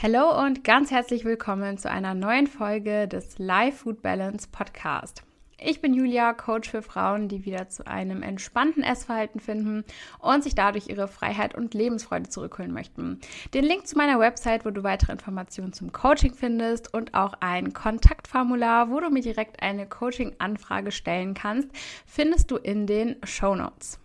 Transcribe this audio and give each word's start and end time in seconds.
Hallo 0.00 0.40
und 0.44 0.62
ganz 0.62 0.92
herzlich 0.92 1.24
willkommen 1.24 1.76
zu 1.76 1.90
einer 1.90 2.14
neuen 2.14 2.46
Folge 2.46 3.08
des 3.08 3.36
Life 3.40 3.78
Food 3.78 4.00
Balance 4.00 4.46
Podcast. 4.46 5.24
Ich 5.58 5.80
bin 5.80 5.92
Julia, 5.92 6.34
Coach 6.34 6.70
für 6.70 6.82
Frauen, 6.82 7.26
die 7.26 7.44
wieder 7.44 7.68
zu 7.68 7.84
einem 7.84 8.22
entspannten 8.22 8.84
Essverhalten 8.84 9.40
finden 9.40 9.84
und 10.20 10.44
sich 10.44 10.54
dadurch 10.54 10.86
ihre 10.86 11.08
Freiheit 11.08 11.56
und 11.56 11.74
Lebensfreude 11.74 12.28
zurückholen 12.28 12.72
möchten. 12.72 13.18
Den 13.54 13.64
Link 13.64 13.88
zu 13.88 13.96
meiner 13.96 14.20
Website, 14.20 14.64
wo 14.64 14.70
du 14.70 14.84
weitere 14.84 15.10
Informationen 15.10 15.72
zum 15.72 15.90
Coaching 15.90 16.32
findest 16.32 16.94
und 16.94 17.14
auch 17.14 17.34
ein 17.40 17.72
Kontaktformular, 17.72 18.92
wo 18.92 19.00
du 19.00 19.10
mir 19.10 19.22
direkt 19.22 19.64
eine 19.64 19.88
Coaching-Anfrage 19.88 20.92
stellen 20.92 21.34
kannst, 21.34 21.70
findest 22.06 22.52
du 22.52 22.56
in 22.56 22.86
den 22.86 23.16
Show 23.24 23.56
Notes. 23.56 23.98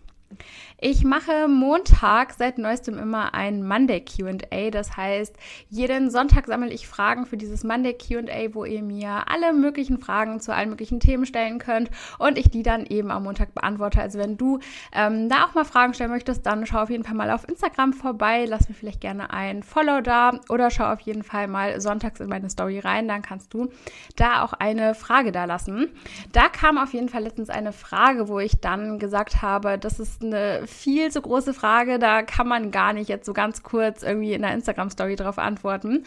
Ich 0.80 1.04
mache 1.04 1.48
Montag 1.48 2.34
seit 2.34 2.58
neuestem 2.58 2.98
immer 2.98 3.32
ein 3.32 3.66
Monday 3.66 4.04
QA. 4.04 4.70
Das 4.70 4.96
heißt, 4.96 5.34
jeden 5.70 6.10
Sonntag 6.10 6.46
sammle 6.46 6.72
ich 6.72 6.88
Fragen 6.88 7.26
für 7.26 7.36
dieses 7.36 7.64
Monday 7.64 7.94
QA, 7.94 8.54
wo 8.54 8.64
ihr 8.64 8.82
mir 8.82 9.24
alle 9.28 9.52
möglichen 9.52 9.98
Fragen 9.98 10.40
zu 10.40 10.52
allen 10.52 10.70
möglichen 10.70 11.00
Themen 11.00 11.26
stellen 11.26 11.58
könnt 11.58 11.90
und 12.18 12.36
ich 12.36 12.50
die 12.50 12.62
dann 12.62 12.84
eben 12.86 13.10
am 13.10 13.22
Montag 13.22 13.54
beantworte. 13.54 14.00
Also 14.00 14.18
wenn 14.18 14.36
du 14.36 14.58
ähm, 14.92 15.28
da 15.28 15.44
auch 15.44 15.54
mal 15.54 15.64
Fragen 15.64 15.94
stellen 15.94 16.10
möchtest, 16.10 16.44
dann 16.44 16.66
schau 16.66 16.82
auf 16.82 16.90
jeden 16.90 17.04
Fall 17.04 17.14
mal 17.14 17.30
auf 17.30 17.48
Instagram 17.48 17.92
vorbei. 17.92 18.44
Lass 18.46 18.68
mir 18.68 18.74
vielleicht 18.74 19.00
gerne 19.00 19.32
ein 19.32 19.62
Follow 19.62 20.00
da 20.00 20.40
oder 20.48 20.70
schau 20.70 20.92
auf 20.92 21.00
jeden 21.00 21.22
Fall 21.22 21.46
mal 21.46 21.80
sonntags 21.80 22.20
in 22.20 22.28
meine 22.28 22.50
Story 22.50 22.80
rein. 22.80 23.08
Dann 23.08 23.22
kannst 23.22 23.54
du 23.54 23.70
da 24.16 24.42
auch 24.42 24.52
eine 24.52 24.94
Frage 24.94 25.32
da 25.32 25.44
lassen. 25.44 25.88
Da 26.32 26.48
kam 26.48 26.78
auf 26.78 26.92
jeden 26.92 27.08
Fall 27.08 27.22
letztens 27.22 27.48
eine 27.48 27.72
Frage, 27.72 28.28
wo 28.28 28.40
ich 28.40 28.60
dann 28.60 28.98
gesagt 28.98 29.40
habe, 29.40 29.78
das 29.78 30.00
ist 30.00 30.23
eine 30.26 30.66
viel 30.66 31.10
zu 31.10 31.20
große 31.20 31.54
Frage. 31.54 31.98
Da 31.98 32.22
kann 32.22 32.48
man 32.48 32.70
gar 32.70 32.92
nicht 32.92 33.08
jetzt 33.08 33.26
so 33.26 33.32
ganz 33.32 33.62
kurz 33.62 34.02
irgendwie 34.02 34.32
in 34.32 34.42
der 34.42 34.52
Instagram-Story 34.52 35.16
drauf 35.16 35.38
antworten. 35.38 36.04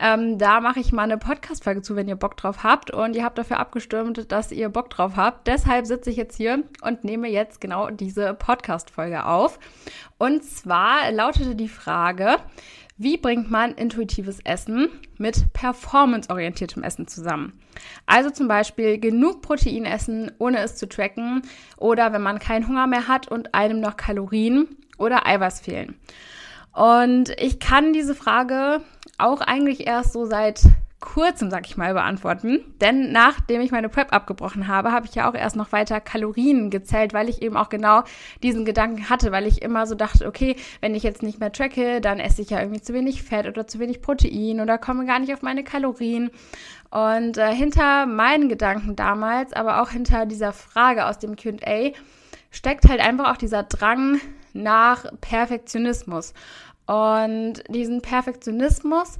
Ähm, 0.00 0.38
da 0.38 0.60
mache 0.60 0.80
ich 0.80 0.92
mal 0.92 1.04
eine 1.04 1.18
Podcast-Folge 1.18 1.82
zu, 1.82 1.96
wenn 1.96 2.08
ihr 2.08 2.16
Bock 2.16 2.36
drauf 2.36 2.62
habt. 2.62 2.90
Und 2.90 3.16
ihr 3.16 3.24
habt 3.24 3.38
dafür 3.38 3.58
abgestimmt, 3.58 4.30
dass 4.32 4.52
ihr 4.52 4.68
Bock 4.68 4.90
drauf 4.90 5.12
habt. 5.16 5.46
Deshalb 5.46 5.86
sitze 5.86 6.10
ich 6.10 6.16
jetzt 6.16 6.36
hier 6.36 6.62
und 6.82 7.04
nehme 7.04 7.28
jetzt 7.28 7.60
genau 7.60 7.90
diese 7.90 8.34
Podcast-Folge 8.34 9.26
auf. 9.26 9.58
Und 10.18 10.44
zwar 10.44 11.10
lautete 11.12 11.54
die 11.54 11.68
Frage, 11.68 12.36
wie 13.02 13.16
bringt 13.16 13.50
man 13.50 13.72
intuitives 13.72 14.40
Essen 14.40 14.90
mit 15.16 15.54
performanceorientiertem 15.54 16.82
Essen 16.82 17.08
zusammen? 17.08 17.58
Also 18.04 18.28
zum 18.28 18.46
Beispiel 18.46 19.00
genug 19.00 19.40
Protein 19.40 19.86
essen, 19.86 20.30
ohne 20.38 20.58
es 20.58 20.76
zu 20.76 20.86
tracken, 20.86 21.40
oder 21.78 22.12
wenn 22.12 22.20
man 22.20 22.38
keinen 22.38 22.68
Hunger 22.68 22.86
mehr 22.86 23.08
hat 23.08 23.26
und 23.26 23.54
einem 23.54 23.80
noch 23.80 23.96
Kalorien 23.96 24.68
oder 24.98 25.26
Eiweiß 25.26 25.60
fehlen. 25.60 25.94
Und 26.74 27.30
ich 27.40 27.58
kann 27.58 27.94
diese 27.94 28.14
Frage 28.14 28.82
auch 29.16 29.40
eigentlich 29.40 29.86
erst 29.86 30.12
so 30.12 30.26
seit 30.26 30.60
kurzem, 31.00 31.50
sag 31.50 31.66
ich 31.66 31.76
mal, 31.76 31.94
beantworten. 31.94 32.60
Denn 32.80 33.10
nachdem 33.10 33.62
ich 33.62 33.72
meine 33.72 33.88
Prep 33.88 34.12
abgebrochen 34.12 34.68
habe, 34.68 34.92
habe 34.92 35.06
ich 35.06 35.14
ja 35.14 35.28
auch 35.28 35.34
erst 35.34 35.56
noch 35.56 35.72
weiter 35.72 36.00
Kalorien 36.00 36.70
gezählt, 36.70 37.14
weil 37.14 37.28
ich 37.28 37.42
eben 37.42 37.56
auch 37.56 37.70
genau 37.70 38.02
diesen 38.42 38.64
Gedanken 38.64 39.08
hatte, 39.08 39.32
weil 39.32 39.46
ich 39.46 39.62
immer 39.62 39.86
so 39.86 39.94
dachte, 39.94 40.26
okay, 40.26 40.56
wenn 40.80 40.94
ich 40.94 41.02
jetzt 41.02 41.22
nicht 41.22 41.40
mehr 41.40 41.52
tracke, 41.52 42.00
dann 42.00 42.20
esse 42.20 42.42
ich 42.42 42.50
ja 42.50 42.60
irgendwie 42.60 42.82
zu 42.82 42.92
wenig 42.92 43.22
Fett 43.22 43.46
oder 43.46 43.66
zu 43.66 43.78
wenig 43.78 44.02
Protein 44.02 44.60
oder 44.60 44.78
komme 44.78 45.06
gar 45.06 45.18
nicht 45.18 45.32
auf 45.32 45.42
meine 45.42 45.64
Kalorien. 45.64 46.30
Und 46.90 47.38
äh, 47.38 47.54
hinter 47.54 48.06
meinen 48.06 48.48
Gedanken 48.48 48.94
damals, 48.94 49.52
aber 49.52 49.80
auch 49.80 49.90
hinter 49.90 50.26
dieser 50.26 50.52
Frage 50.52 51.06
aus 51.06 51.18
dem 51.18 51.36
QA, 51.36 51.92
steckt 52.50 52.88
halt 52.88 53.00
einfach 53.00 53.32
auch 53.32 53.36
dieser 53.36 53.62
Drang 53.62 54.20
nach 54.52 55.06
Perfektionismus. 55.20 56.34
Und 56.86 57.62
diesen 57.68 58.02
Perfektionismus, 58.02 59.18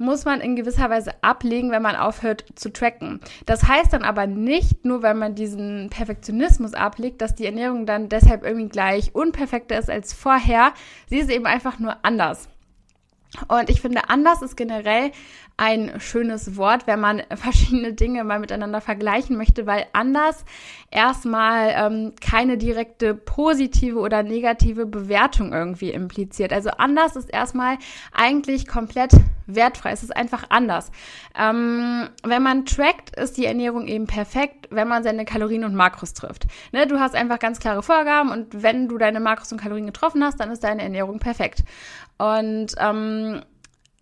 muss 0.00 0.24
man 0.24 0.40
in 0.40 0.56
gewisser 0.56 0.88
Weise 0.90 1.12
ablegen, 1.22 1.70
wenn 1.70 1.82
man 1.82 1.94
aufhört 1.94 2.44
zu 2.54 2.72
tracken. 2.72 3.20
Das 3.44 3.68
heißt 3.68 3.92
dann 3.92 4.02
aber 4.02 4.26
nicht, 4.26 4.84
nur 4.84 5.02
wenn 5.02 5.18
man 5.18 5.34
diesen 5.34 5.90
Perfektionismus 5.90 6.74
ablegt, 6.74 7.20
dass 7.20 7.34
die 7.34 7.44
Ernährung 7.44 7.84
dann 7.84 8.08
deshalb 8.08 8.42
irgendwie 8.42 8.68
gleich 8.68 9.14
unperfekter 9.14 9.78
ist 9.78 9.90
als 9.90 10.14
vorher. 10.14 10.72
Sie 11.08 11.18
ist 11.18 11.30
eben 11.30 11.46
einfach 11.46 11.78
nur 11.78 11.96
anders. 12.02 12.48
Und 13.48 13.70
ich 13.70 13.80
finde, 13.80 14.08
anders 14.08 14.42
ist 14.42 14.56
generell 14.56 15.12
ein 15.56 16.00
schönes 16.00 16.56
Wort, 16.56 16.86
wenn 16.86 17.00
man 17.00 17.22
verschiedene 17.34 17.92
Dinge 17.92 18.24
mal 18.24 18.38
miteinander 18.40 18.80
vergleichen 18.80 19.36
möchte, 19.36 19.66
weil 19.66 19.86
anders 19.92 20.44
erstmal 20.90 21.72
ähm, 21.76 22.12
keine 22.20 22.56
direkte 22.56 23.14
positive 23.14 23.98
oder 23.98 24.22
negative 24.22 24.86
Bewertung 24.86 25.52
irgendwie 25.52 25.90
impliziert. 25.90 26.52
Also 26.52 26.70
anders 26.70 27.14
ist 27.14 27.30
erstmal 27.30 27.76
eigentlich 28.12 28.66
komplett 28.66 29.12
wertfrei. 29.46 29.92
Es 29.92 30.02
ist 30.02 30.16
einfach 30.16 30.44
anders. 30.48 30.90
Ähm, 31.38 32.08
wenn 32.24 32.42
man 32.42 32.64
trackt, 32.64 33.16
ist 33.16 33.36
die 33.36 33.46
Ernährung 33.46 33.86
eben 33.86 34.06
perfekt, 34.06 34.68
wenn 34.70 34.88
man 34.88 35.02
seine 35.02 35.24
Kalorien 35.24 35.64
und 35.64 35.74
Makros 35.74 36.14
trifft. 36.14 36.46
Ne, 36.72 36.86
du 36.86 36.98
hast 36.98 37.14
einfach 37.14 37.38
ganz 37.38 37.60
klare 37.60 37.82
Vorgaben 37.82 38.30
und 38.30 38.62
wenn 38.62 38.88
du 38.88 38.96
deine 38.96 39.20
Makros 39.20 39.52
und 39.52 39.60
Kalorien 39.60 39.86
getroffen 39.86 40.24
hast, 40.24 40.40
dann 40.40 40.50
ist 40.50 40.64
deine 40.64 40.82
Ernährung 40.82 41.18
perfekt. 41.18 41.64
Und 42.20 42.74
ähm, 42.76 43.40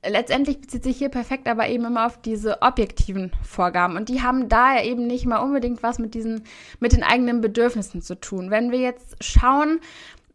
letztendlich 0.04 0.60
bezieht 0.60 0.82
sich 0.82 0.98
hier 0.98 1.08
perfekt 1.08 1.46
aber 1.46 1.68
eben 1.68 1.84
immer 1.84 2.04
auf 2.04 2.20
diese 2.20 2.62
objektiven 2.62 3.30
Vorgaben 3.44 3.96
und 3.96 4.08
die 4.08 4.22
haben 4.22 4.48
da 4.48 4.82
eben 4.82 5.06
nicht 5.06 5.24
mal 5.24 5.38
unbedingt 5.38 5.84
was 5.84 6.00
mit 6.00 6.14
diesen 6.14 6.42
mit 6.80 6.92
den 6.92 7.04
eigenen 7.04 7.40
Bedürfnissen 7.40 8.02
zu 8.02 8.16
tun. 8.16 8.50
Wenn 8.50 8.72
wir 8.72 8.80
jetzt 8.80 9.22
schauen, 9.22 9.78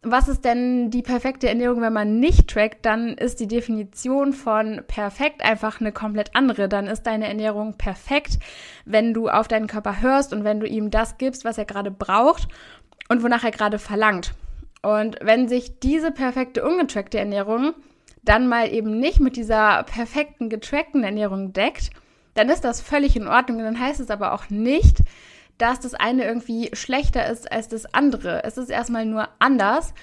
was 0.00 0.28
ist 0.28 0.46
denn 0.46 0.90
die 0.90 1.02
perfekte 1.02 1.46
Ernährung, 1.46 1.82
wenn 1.82 1.92
man 1.92 2.20
nicht 2.20 2.48
trackt, 2.48 2.86
dann 2.86 3.08
ist 3.08 3.40
die 3.40 3.48
Definition 3.48 4.32
von 4.32 4.82
perfekt 4.86 5.42
einfach 5.42 5.80
eine 5.80 5.92
komplett 5.92 6.34
andere. 6.34 6.68
Dann 6.68 6.86
ist 6.86 7.02
deine 7.02 7.26
Ernährung 7.26 7.76
perfekt, 7.76 8.38
wenn 8.86 9.14
du 9.14 9.28
auf 9.28 9.48
deinen 9.48 9.66
Körper 9.66 10.00
hörst 10.00 10.32
und 10.32 10.44
wenn 10.44 10.60
du 10.60 10.66
ihm 10.66 10.90
das 10.90 11.18
gibst, 11.18 11.44
was 11.44 11.58
er 11.58 11.64
gerade 11.64 11.90
braucht 11.90 12.48
und 13.08 13.22
wonach 13.22 13.44
er 13.44 13.50
gerade 13.50 13.78
verlangt. 13.78 14.34
Und 14.84 15.16
wenn 15.22 15.48
sich 15.48 15.80
diese 15.80 16.10
perfekte 16.10 16.62
ungetrackte 16.62 17.18
Ernährung 17.18 17.74
dann 18.22 18.48
mal 18.48 18.72
eben 18.72 19.00
nicht 19.00 19.20
mit 19.20 19.36
dieser 19.36 19.82
perfekten 19.84 20.48
getrackten 20.48 21.04
Ernährung 21.04 21.52
deckt, 21.52 21.90
dann 22.34 22.48
ist 22.48 22.64
das 22.64 22.80
völlig 22.80 23.16
in 23.16 23.28
Ordnung. 23.28 23.58
Dann 23.58 23.80
heißt 23.80 24.00
es 24.00 24.10
aber 24.10 24.32
auch 24.32 24.50
nicht, 24.50 24.98
dass 25.58 25.80
das 25.80 25.94
eine 25.94 26.24
irgendwie 26.24 26.70
schlechter 26.74 27.26
ist 27.28 27.50
als 27.50 27.68
das 27.68 27.94
andere. 27.94 28.44
Es 28.44 28.58
ist 28.58 28.70
erstmal 28.70 29.06
nur 29.06 29.28
anders. 29.38 29.94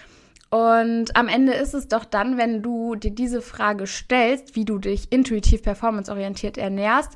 Und 0.50 1.16
am 1.16 1.28
Ende 1.28 1.54
ist 1.54 1.74
es 1.74 1.88
doch 1.88 2.04
dann, 2.04 2.38
wenn 2.38 2.62
du 2.62 2.96
dir 2.96 3.12
diese 3.12 3.42
Frage 3.42 3.88
stellst, 3.88 4.56
wie 4.56 4.66
du 4.66 4.80
dich 4.80 5.12
intuitiv 5.12 5.64
performanceorientiert 5.64 6.58
ernährst, 6.58 7.14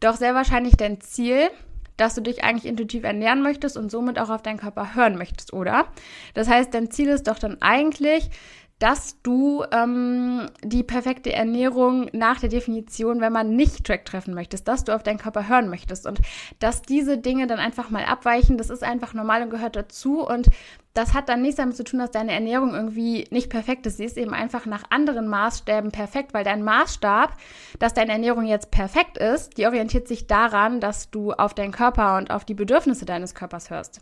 doch 0.00 0.16
sehr 0.16 0.34
wahrscheinlich 0.34 0.76
dein 0.76 1.00
Ziel, 1.00 1.48
dass 1.96 2.14
du 2.14 2.20
dich 2.20 2.44
eigentlich 2.44 2.66
intuitiv 2.66 3.04
ernähren 3.04 3.42
möchtest 3.42 3.76
und 3.76 3.90
somit 3.90 4.18
auch 4.18 4.30
auf 4.30 4.42
deinen 4.42 4.58
Körper 4.58 4.94
hören 4.94 5.16
möchtest, 5.16 5.52
oder? 5.52 5.86
Das 6.34 6.48
heißt, 6.48 6.72
dein 6.74 6.90
Ziel 6.90 7.08
ist 7.08 7.26
doch 7.26 7.38
dann 7.38 7.60
eigentlich, 7.60 8.30
dass 8.78 9.20
du 9.22 9.64
ähm, 9.72 10.50
die 10.62 10.82
perfekte 10.82 11.32
Ernährung 11.32 12.10
nach 12.12 12.40
der 12.40 12.50
Definition, 12.50 13.20
wenn 13.20 13.32
man 13.32 13.56
nicht 13.56 13.84
Track 13.86 14.04
treffen 14.04 14.34
möchtest, 14.34 14.68
dass 14.68 14.84
du 14.84 14.94
auf 14.94 15.02
deinen 15.02 15.18
Körper 15.18 15.48
hören 15.48 15.70
möchtest 15.70 16.06
und 16.06 16.20
dass 16.58 16.82
diese 16.82 17.16
Dinge 17.16 17.46
dann 17.46 17.58
einfach 17.58 17.88
mal 17.88 18.04
abweichen, 18.04 18.58
das 18.58 18.68
ist 18.68 18.82
einfach 18.82 19.14
normal 19.14 19.42
und 19.42 19.50
gehört 19.50 19.76
dazu 19.76 20.26
und 20.26 20.50
das 20.92 21.14
hat 21.14 21.28
dann 21.28 21.42
nichts 21.42 21.56
damit 21.56 21.76
zu 21.76 21.84
tun, 21.84 22.00
dass 22.00 22.10
deine 22.10 22.32
Ernährung 22.32 22.74
irgendwie 22.74 23.26
nicht 23.30 23.50
perfekt 23.50 23.86
ist. 23.86 23.98
Sie 23.98 24.04
ist 24.04 24.16
eben 24.16 24.32
einfach 24.32 24.66
nach 24.66 24.84
anderen 24.90 25.28
Maßstäben 25.28 25.90
perfekt, 25.90 26.32
weil 26.32 26.44
dein 26.44 26.62
Maßstab, 26.62 27.34
dass 27.78 27.94
deine 27.94 28.12
Ernährung 28.12 28.46
jetzt 28.46 28.70
perfekt 28.70 29.18
ist, 29.18 29.58
die 29.58 29.66
orientiert 29.66 30.08
sich 30.08 30.26
daran, 30.26 30.80
dass 30.80 31.10
du 31.10 31.32
auf 31.32 31.54
deinen 31.54 31.72
Körper 31.72 32.16
und 32.16 32.30
auf 32.30 32.44
die 32.44 32.54
Bedürfnisse 32.54 33.04
deines 33.04 33.34
Körpers 33.34 33.70
hörst. 33.70 34.00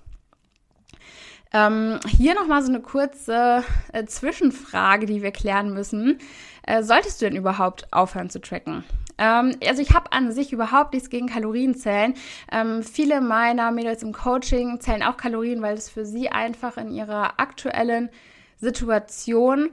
Ähm, 1.55 2.01
hier 2.09 2.35
nochmal 2.35 2.63
so 2.63 2.69
eine 2.69 2.81
kurze 2.81 3.63
äh, 3.93 4.05
Zwischenfrage, 4.07 5.07
die 5.07 5.23
wir 5.23 5.31
klären 5.31 5.73
müssen. 5.73 6.19
Äh, 6.67 6.83
solltest 6.83 7.23
du 7.23 7.27
denn 7.27 7.37
überhaupt 7.37 7.87
aufhören 7.93 8.29
zu 8.29 8.41
tracken? 8.41 8.83
Ähm, 9.19 9.57
also 9.65 9.81
ich 9.81 9.95
habe 9.95 10.11
an 10.11 10.33
sich 10.33 10.53
überhaupt 10.53 10.93
nichts 10.93 11.11
gegen 11.11 11.29
Kalorienzählen. 11.29 12.15
Ähm, 12.51 12.83
viele 12.83 13.21
meiner 13.21 13.71
Mädels 13.71 14.03
im 14.03 14.13
Coaching 14.13 14.81
zählen 14.81 15.05
auch 15.05 15.17
Kalorien, 15.17 15.63
weil 15.63 15.77
es 15.77 15.89
für 15.89 16.05
sie 16.05 16.29
einfach 16.29 16.77
in 16.77 16.91
ihrer 16.91 17.39
aktuellen 17.39 18.11
Situation 18.57 19.71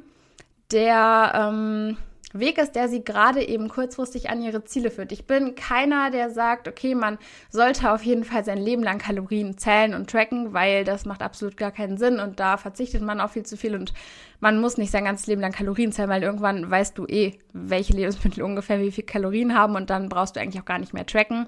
der 0.71 1.31
ähm, 1.35 1.97
Weg 2.33 2.57
ist, 2.57 2.75
der 2.75 2.89
sie 2.89 3.03
gerade 3.03 3.43
eben 3.43 3.67
kurzfristig 3.67 4.29
an 4.29 4.41
ihre 4.41 4.63
Ziele 4.63 4.91
führt. 4.91 5.11
Ich 5.11 5.25
bin 5.25 5.55
keiner, 5.55 6.11
der 6.11 6.29
sagt, 6.29 6.67
okay, 6.67 6.95
man 6.95 7.17
sollte 7.49 7.91
auf 7.91 8.03
jeden 8.03 8.23
Fall 8.23 8.45
sein 8.45 8.57
Leben 8.57 8.83
lang 8.83 8.97
Kalorien 8.97 9.57
zählen 9.57 9.93
und 9.93 10.09
tracken, 10.09 10.53
weil 10.53 10.83
das 10.83 11.05
macht 11.05 11.21
absolut 11.21 11.57
gar 11.57 11.71
keinen 11.71 11.97
Sinn 11.97 12.19
und 12.19 12.39
da 12.39 12.57
verzichtet 12.57 13.01
man 13.01 13.19
auf 13.19 13.31
viel 13.31 13.45
zu 13.45 13.57
viel 13.57 13.75
und 13.75 13.93
man 14.39 14.59
muss 14.59 14.77
nicht 14.77 14.91
sein 14.91 15.05
ganzes 15.05 15.27
Leben 15.27 15.41
lang 15.41 15.51
Kalorien 15.51 15.91
zählen, 15.91 16.09
weil 16.09 16.23
irgendwann 16.23 16.69
weißt 16.69 16.97
du 16.97 17.05
eh, 17.05 17.39
welche 17.53 17.93
Lebensmittel 17.93 18.43
ungefähr 18.43 18.79
wie 18.79 18.91
viel 18.91 19.05
Kalorien 19.05 19.55
haben 19.55 19.75
und 19.75 19.89
dann 19.89 20.09
brauchst 20.09 20.35
du 20.35 20.39
eigentlich 20.39 20.61
auch 20.61 20.65
gar 20.65 20.79
nicht 20.79 20.93
mehr 20.93 21.05
tracken, 21.05 21.47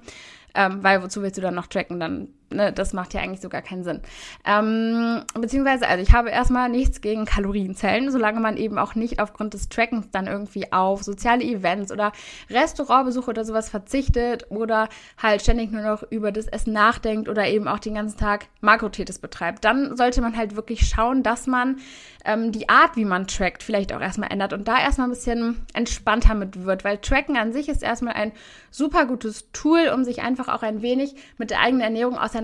ähm, 0.54 0.82
weil 0.82 1.02
wozu 1.02 1.22
willst 1.22 1.38
du 1.38 1.42
dann 1.42 1.54
noch 1.54 1.66
tracken? 1.66 1.98
Dann 1.98 2.28
ne, 2.54 2.72
das 2.72 2.92
macht 2.92 3.14
ja 3.14 3.20
eigentlich 3.20 3.40
sogar 3.40 3.62
keinen 3.62 3.84
Sinn. 3.84 4.00
Ähm, 4.44 5.22
beziehungsweise, 5.34 5.86
also 5.86 6.02
ich 6.02 6.12
habe 6.12 6.30
erstmal 6.30 6.68
nichts 6.68 7.00
gegen 7.00 7.24
Kalorienzellen, 7.24 8.10
solange 8.10 8.40
man 8.40 8.56
eben 8.56 8.78
auch 8.78 8.94
nicht 8.94 9.20
aufgrund 9.20 9.54
des 9.54 9.68
Trackens 9.68 10.10
dann 10.10 10.26
irgendwie 10.26 10.72
auf 10.72 11.02
soziale 11.02 11.44
Events 11.44 11.92
oder 11.92 12.12
Restaurantbesuche 12.50 13.30
oder 13.30 13.44
sowas 13.44 13.68
verzichtet 13.68 14.46
oder 14.50 14.88
halt 15.22 15.42
ständig 15.42 15.70
nur 15.72 15.82
noch 15.82 16.02
über 16.10 16.32
das 16.32 16.46
Essen 16.46 16.72
nachdenkt 16.72 17.28
oder 17.28 17.46
eben 17.46 17.68
auch 17.68 17.78
den 17.78 17.94
ganzen 17.94 18.18
Tag 18.18 18.46
Makrothetis 18.60 19.18
betreibt. 19.18 19.64
Dann 19.64 19.96
sollte 19.96 20.20
man 20.20 20.36
halt 20.36 20.56
wirklich 20.56 20.88
schauen, 20.88 21.22
dass 21.22 21.46
man 21.46 21.76
ähm, 22.24 22.52
die 22.52 22.68
Art, 22.68 22.96
wie 22.96 23.04
man 23.04 23.26
trackt, 23.26 23.62
vielleicht 23.62 23.92
auch 23.92 24.00
erstmal 24.00 24.32
ändert 24.32 24.52
und 24.52 24.66
da 24.66 24.78
erstmal 24.78 25.08
ein 25.08 25.10
bisschen 25.10 25.66
entspannter 25.74 26.34
mit 26.34 26.64
wird, 26.64 26.84
weil 26.84 26.98
Tracken 26.98 27.36
an 27.36 27.52
sich 27.52 27.68
ist 27.68 27.82
erstmal 27.82 28.14
ein 28.14 28.32
super 28.70 29.06
gutes 29.06 29.50
Tool, 29.52 29.90
um 29.94 30.04
sich 30.04 30.22
einfach 30.22 30.48
auch 30.48 30.62
ein 30.62 30.82
wenig 30.82 31.14
mit 31.38 31.50
der 31.50 31.60
eigenen 31.60 31.82
Ernährung 31.82 32.18
auseinanderzusetzen. 32.18 32.43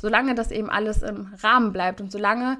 Solange 0.00 0.34
das 0.34 0.50
eben 0.50 0.70
alles 0.70 1.02
im 1.02 1.32
Rahmen 1.42 1.72
bleibt 1.72 2.00
und 2.00 2.10
solange 2.12 2.58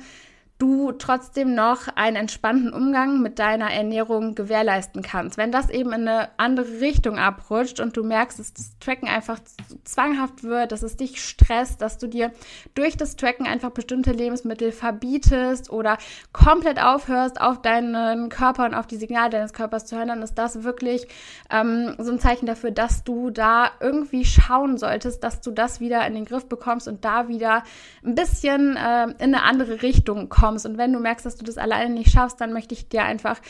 du 0.60 0.92
trotzdem 0.92 1.54
noch 1.54 1.88
einen 1.96 2.16
entspannten 2.16 2.72
Umgang 2.72 3.22
mit 3.22 3.38
deiner 3.38 3.72
Ernährung 3.72 4.34
gewährleisten 4.34 5.02
kannst. 5.02 5.38
Wenn 5.38 5.50
das 5.50 5.70
eben 5.70 5.92
in 5.92 6.06
eine 6.06 6.28
andere 6.36 6.80
Richtung 6.80 7.18
abrutscht 7.18 7.80
und 7.80 7.96
du 7.96 8.04
merkst, 8.04 8.38
dass 8.38 8.52
das 8.52 8.78
Tracken 8.78 9.08
einfach 9.08 9.38
zwanghaft 9.84 10.44
wird, 10.44 10.72
dass 10.72 10.82
es 10.82 10.96
dich 10.96 11.24
stresst, 11.24 11.80
dass 11.80 11.96
du 11.96 12.06
dir 12.06 12.30
durch 12.74 12.96
das 12.96 13.16
Tracken 13.16 13.46
einfach 13.46 13.70
bestimmte 13.70 14.12
Lebensmittel 14.12 14.70
verbietest 14.70 15.70
oder 15.70 15.96
komplett 16.32 16.80
aufhörst, 16.80 17.40
auf 17.40 17.62
deinen 17.62 18.28
Körper 18.28 18.66
und 18.66 18.74
auf 18.74 18.86
die 18.86 18.96
Signale 18.96 19.30
deines 19.30 19.54
Körpers 19.54 19.86
zu 19.86 19.96
hören, 19.96 20.08
dann 20.08 20.22
ist 20.22 20.34
das 20.34 20.62
wirklich 20.62 21.08
ähm, 21.50 21.94
so 21.98 22.12
ein 22.12 22.20
Zeichen 22.20 22.44
dafür, 22.44 22.70
dass 22.70 23.02
du 23.02 23.30
da 23.30 23.70
irgendwie 23.80 24.26
schauen 24.26 24.76
solltest, 24.76 25.24
dass 25.24 25.40
du 25.40 25.52
das 25.52 25.80
wieder 25.80 26.06
in 26.06 26.14
den 26.14 26.26
Griff 26.26 26.46
bekommst 26.46 26.86
und 26.86 27.02
da 27.06 27.28
wieder 27.28 27.64
ein 28.04 28.14
bisschen 28.14 28.76
äh, 28.76 29.04
in 29.04 29.34
eine 29.34 29.42
andere 29.42 29.80
Richtung 29.80 30.28
kommst 30.28 30.49
kommst. 30.50 30.66
Und 30.66 30.78
wenn 30.78 30.92
du 30.92 30.98
merkst, 30.98 31.24
dass 31.24 31.36
du 31.36 31.44
das 31.44 31.58
alleine 31.58 31.94
nicht 31.94 32.10
schaffst, 32.10 32.40
dann 32.40 32.52
möchte 32.52 32.74
ich 32.74 32.88
dir 32.88 33.04
einfach 33.04 33.40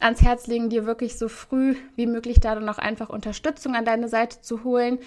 ans 0.00 0.22
Herz 0.22 0.46
legen, 0.46 0.70
dir 0.70 0.86
wirklich 0.86 1.18
so 1.18 1.28
früh 1.28 1.76
wie 1.96 2.06
möglich 2.06 2.38
da 2.40 2.54
dann 2.54 2.68
auch 2.68 2.78
einfach 2.78 3.08
Unterstützung 3.08 3.74
an 3.74 3.84
deine 3.84 4.08
Seite 4.08 4.40
zu 4.40 4.64
holen, 4.64 4.98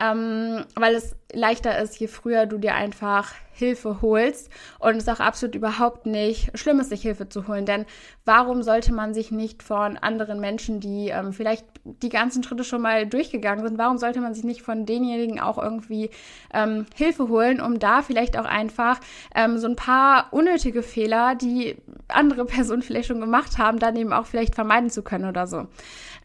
ähm, 0.00 0.64
weil 0.74 0.94
es 0.94 1.16
leichter 1.32 1.78
ist, 1.78 1.98
je 2.00 2.06
früher 2.06 2.46
du 2.46 2.58
dir 2.58 2.74
einfach 2.74 3.34
Hilfe 3.52 4.00
holst. 4.00 4.50
Und 4.78 4.92
es 4.92 5.02
ist 5.02 5.08
auch 5.08 5.20
absolut 5.20 5.54
überhaupt 5.54 6.06
nicht 6.06 6.56
schlimm 6.56 6.82
sich 6.82 7.02
Hilfe 7.02 7.28
zu 7.28 7.48
holen. 7.48 7.66
Denn 7.66 7.86
warum 8.24 8.62
sollte 8.62 8.94
man 8.94 9.12
sich 9.14 9.30
nicht 9.30 9.62
von 9.62 9.96
anderen 9.96 10.40
Menschen, 10.40 10.80
die 10.80 11.08
ähm, 11.08 11.32
vielleicht 11.32 11.66
die 11.84 12.08
ganzen 12.08 12.42
Schritte 12.42 12.64
schon 12.64 12.80
mal 12.80 13.06
durchgegangen 13.06 13.66
sind, 13.66 13.76
warum 13.76 13.98
sollte 13.98 14.20
man 14.20 14.32
sich 14.32 14.44
nicht 14.44 14.62
von 14.62 14.86
denjenigen 14.86 15.40
auch 15.40 15.58
irgendwie 15.58 16.10
ähm, 16.54 16.86
Hilfe 16.94 17.28
holen, 17.28 17.60
um 17.60 17.78
da 17.78 18.02
vielleicht 18.02 18.38
auch 18.38 18.44
einfach 18.44 19.00
ähm, 19.34 19.58
so 19.58 19.66
ein 19.66 19.76
paar 19.76 20.28
unnötige 20.30 20.82
Fehler, 20.82 21.34
die 21.34 21.76
andere 22.06 22.44
Personen 22.46 22.82
vielleicht 22.82 23.08
schon 23.08 23.20
gemacht 23.20 23.58
haben, 23.58 23.78
dann 23.78 23.96
eben 23.96 24.12
auch 24.12 24.26
vielleicht 24.26 24.54
vermeiden 24.54 24.88
zu 24.88 25.02
können 25.02 25.28
oder 25.28 25.46
so. 25.46 25.66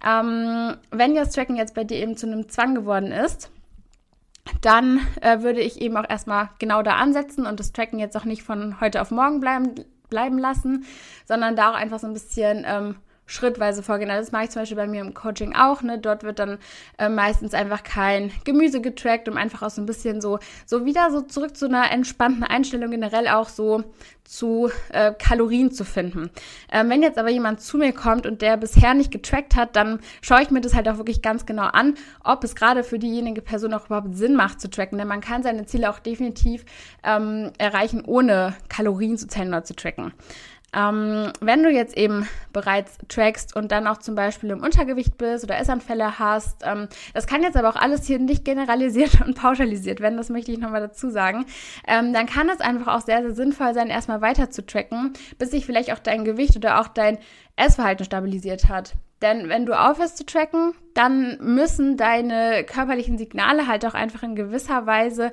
Ähm, 0.05 0.75
wenn 0.91 1.15
das 1.15 1.31
Tracking 1.31 1.55
jetzt 1.55 1.73
bei 1.73 1.83
dir 1.83 1.97
eben 1.97 2.15
zu 2.15 2.27
einem 2.27 2.47
Zwang 2.47 2.75
geworden 2.75 3.11
ist, 3.11 3.49
dann 4.61 4.99
äh, 5.21 5.41
würde 5.41 5.61
ich 5.61 5.81
eben 5.81 5.97
auch 5.97 6.09
erstmal 6.09 6.49
genau 6.59 6.81
da 6.81 6.95
ansetzen 6.95 7.45
und 7.45 7.59
das 7.59 7.71
Tracken 7.71 7.99
jetzt 7.99 8.17
auch 8.17 8.25
nicht 8.25 8.43
von 8.43 8.79
heute 8.81 9.01
auf 9.01 9.11
morgen 9.11 9.39
bleiben, 9.39 9.75
bleiben 10.09 10.37
lassen, 10.37 10.85
sondern 11.25 11.55
da 11.55 11.71
auch 11.71 11.75
einfach 11.75 11.99
so 11.99 12.07
ein 12.07 12.13
bisschen 12.13 12.65
ähm, 12.67 12.95
schrittweise 13.33 13.83
vorgehen. 13.83 14.09
Also 14.09 14.21
das 14.21 14.31
mache 14.31 14.45
ich 14.45 14.49
zum 14.51 14.61
Beispiel 14.61 14.77
bei 14.77 14.87
mir 14.87 15.01
im 15.01 15.13
Coaching 15.13 15.55
auch. 15.55 15.81
Ne? 15.81 15.97
Dort 15.97 16.23
wird 16.23 16.39
dann 16.39 16.59
äh, 16.97 17.09
meistens 17.09 17.53
einfach 17.53 17.83
kein 17.83 18.31
Gemüse 18.43 18.79
getrackt, 18.79 19.27
um 19.27 19.37
einfach 19.37 19.63
auch 19.63 19.69
so 19.69 19.81
ein 19.81 19.85
bisschen 19.85 20.21
so, 20.21 20.39
so 20.65 20.85
wieder 20.85 21.11
so 21.11 21.21
zurück 21.21 21.57
zu 21.57 21.65
einer 21.65 21.91
entspannten 21.91 22.43
Einstellung 22.43 22.91
generell 22.91 23.27
auch 23.27 23.49
so 23.49 23.83
zu 24.23 24.69
äh, 24.89 25.13
Kalorien 25.17 25.71
zu 25.71 25.83
finden. 25.83 26.29
Ähm, 26.71 26.89
wenn 26.89 27.01
jetzt 27.01 27.17
aber 27.17 27.29
jemand 27.29 27.61
zu 27.61 27.77
mir 27.77 27.91
kommt 27.91 28.25
und 28.25 28.41
der 28.41 28.55
bisher 28.57 28.93
nicht 28.93 29.11
getrackt 29.11 29.55
hat, 29.55 29.75
dann 29.75 29.99
schaue 30.21 30.41
ich 30.41 30.49
mir 30.49 30.61
das 30.61 30.75
halt 30.75 30.87
auch 30.87 30.97
wirklich 30.97 31.21
ganz 31.21 31.45
genau 31.45 31.63
an, 31.63 31.95
ob 32.23 32.43
es 32.43 32.55
gerade 32.55 32.83
für 32.83 32.99
diejenige 32.99 33.41
Person 33.41 33.73
auch 33.73 33.87
überhaupt 33.87 34.15
Sinn 34.15 34.35
macht 34.35 34.61
zu 34.61 34.69
tracken. 34.69 34.97
Denn 34.97 35.07
man 35.07 35.21
kann 35.21 35.43
seine 35.43 35.65
Ziele 35.65 35.89
auch 35.89 35.99
definitiv 35.99 36.65
ähm, 37.03 37.51
erreichen, 37.57 38.03
ohne 38.05 38.55
Kalorien 38.69 39.17
zu 39.17 39.27
zählen 39.27 39.49
oder 39.49 39.63
zu 39.63 39.75
tracken. 39.75 40.13
Ähm, 40.75 41.31
wenn 41.39 41.63
du 41.63 41.69
jetzt 41.69 41.95
eben 41.97 42.27
bereits 42.51 42.97
trackst 43.07 43.55
und 43.55 43.71
dann 43.71 43.87
auch 43.87 43.97
zum 43.97 44.15
Beispiel 44.15 44.49
im 44.49 44.61
Untergewicht 44.61 45.17
bist 45.17 45.43
oder 45.43 45.57
Essanfälle 45.57 46.19
hast, 46.19 46.63
ähm, 46.65 46.87
das 47.13 47.27
kann 47.27 47.43
jetzt 47.43 47.57
aber 47.57 47.69
auch 47.69 47.75
alles 47.75 48.05
hier 48.05 48.19
nicht 48.19 48.43
generalisiert 48.45 49.21
und 49.25 49.35
pauschalisiert 49.35 49.99
werden, 49.99 50.17
das 50.17 50.29
möchte 50.29 50.51
ich 50.51 50.59
nochmal 50.59 50.81
dazu 50.81 51.09
sagen, 51.09 51.45
ähm, 51.87 52.13
dann 52.13 52.25
kann 52.25 52.49
es 52.49 52.59
einfach 52.59 52.95
auch 52.95 53.01
sehr, 53.01 53.21
sehr 53.21 53.33
sinnvoll 53.33 53.73
sein, 53.73 53.89
erstmal 53.89 54.21
weiter 54.21 54.49
zu 54.49 54.65
tracken, 54.65 55.13
bis 55.37 55.51
sich 55.51 55.65
vielleicht 55.65 55.91
auch 55.93 55.99
dein 55.99 56.25
Gewicht 56.25 56.55
oder 56.55 56.81
auch 56.81 56.87
dein 56.87 57.17
Essverhalten 57.55 58.05
stabilisiert 58.05 58.69
hat. 58.69 58.95
Denn 59.23 59.47
wenn 59.47 59.65
du 59.65 59.79
aufhörst 59.79 60.17
zu 60.17 60.25
tracken, 60.25 60.73
dann 60.93 61.37
müssen 61.39 61.95
deine 61.95 62.65
körperlichen 62.65 63.17
Signale 63.17 63.67
halt 63.67 63.85
auch 63.85 63.93
einfach 63.93 64.21
in 64.21 64.35
gewisser 64.35 64.85
Weise 64.85 65.31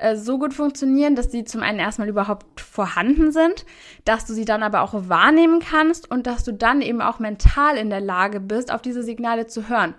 äh, 0.00 0.16
so 0.16 0.38
gut 0.38 0.54
funktionieren, 0.54 1.14
dass 1.14 1.30
sie 1.30 1.44
zum 1.44 1.62
einen 1.62 1.78
erstmal 1.78 2.08
überhaupt 2.08 2.60
vorhanden 2.60 3.32
sind, 3.32 3.64
dass 4.04 4.26
du 4.26 4.34
sie 4.34 4.44
dann 4.44 4.62
aber 4.62 4.82
auch 4.82 5.08
wahrnehmen 5.08 5.60
kannst 5.60 6.10
und 6.10 6.26
dass 6.26 6.44
du 6.44 6.52
dann 6.52 6.82
eben 6.82 7.00
auch 7.00 7.18
mental 7.18 7.76
in 7.76 7.90
der 7.90 8.00
Lage 8.00 8.40
bist, 8.40 8.72
auf 8.72 8.82
diese 8.82 9.02
Signale 9.02 9.46
zu 9.46 9.68
hören. 9.68 9.94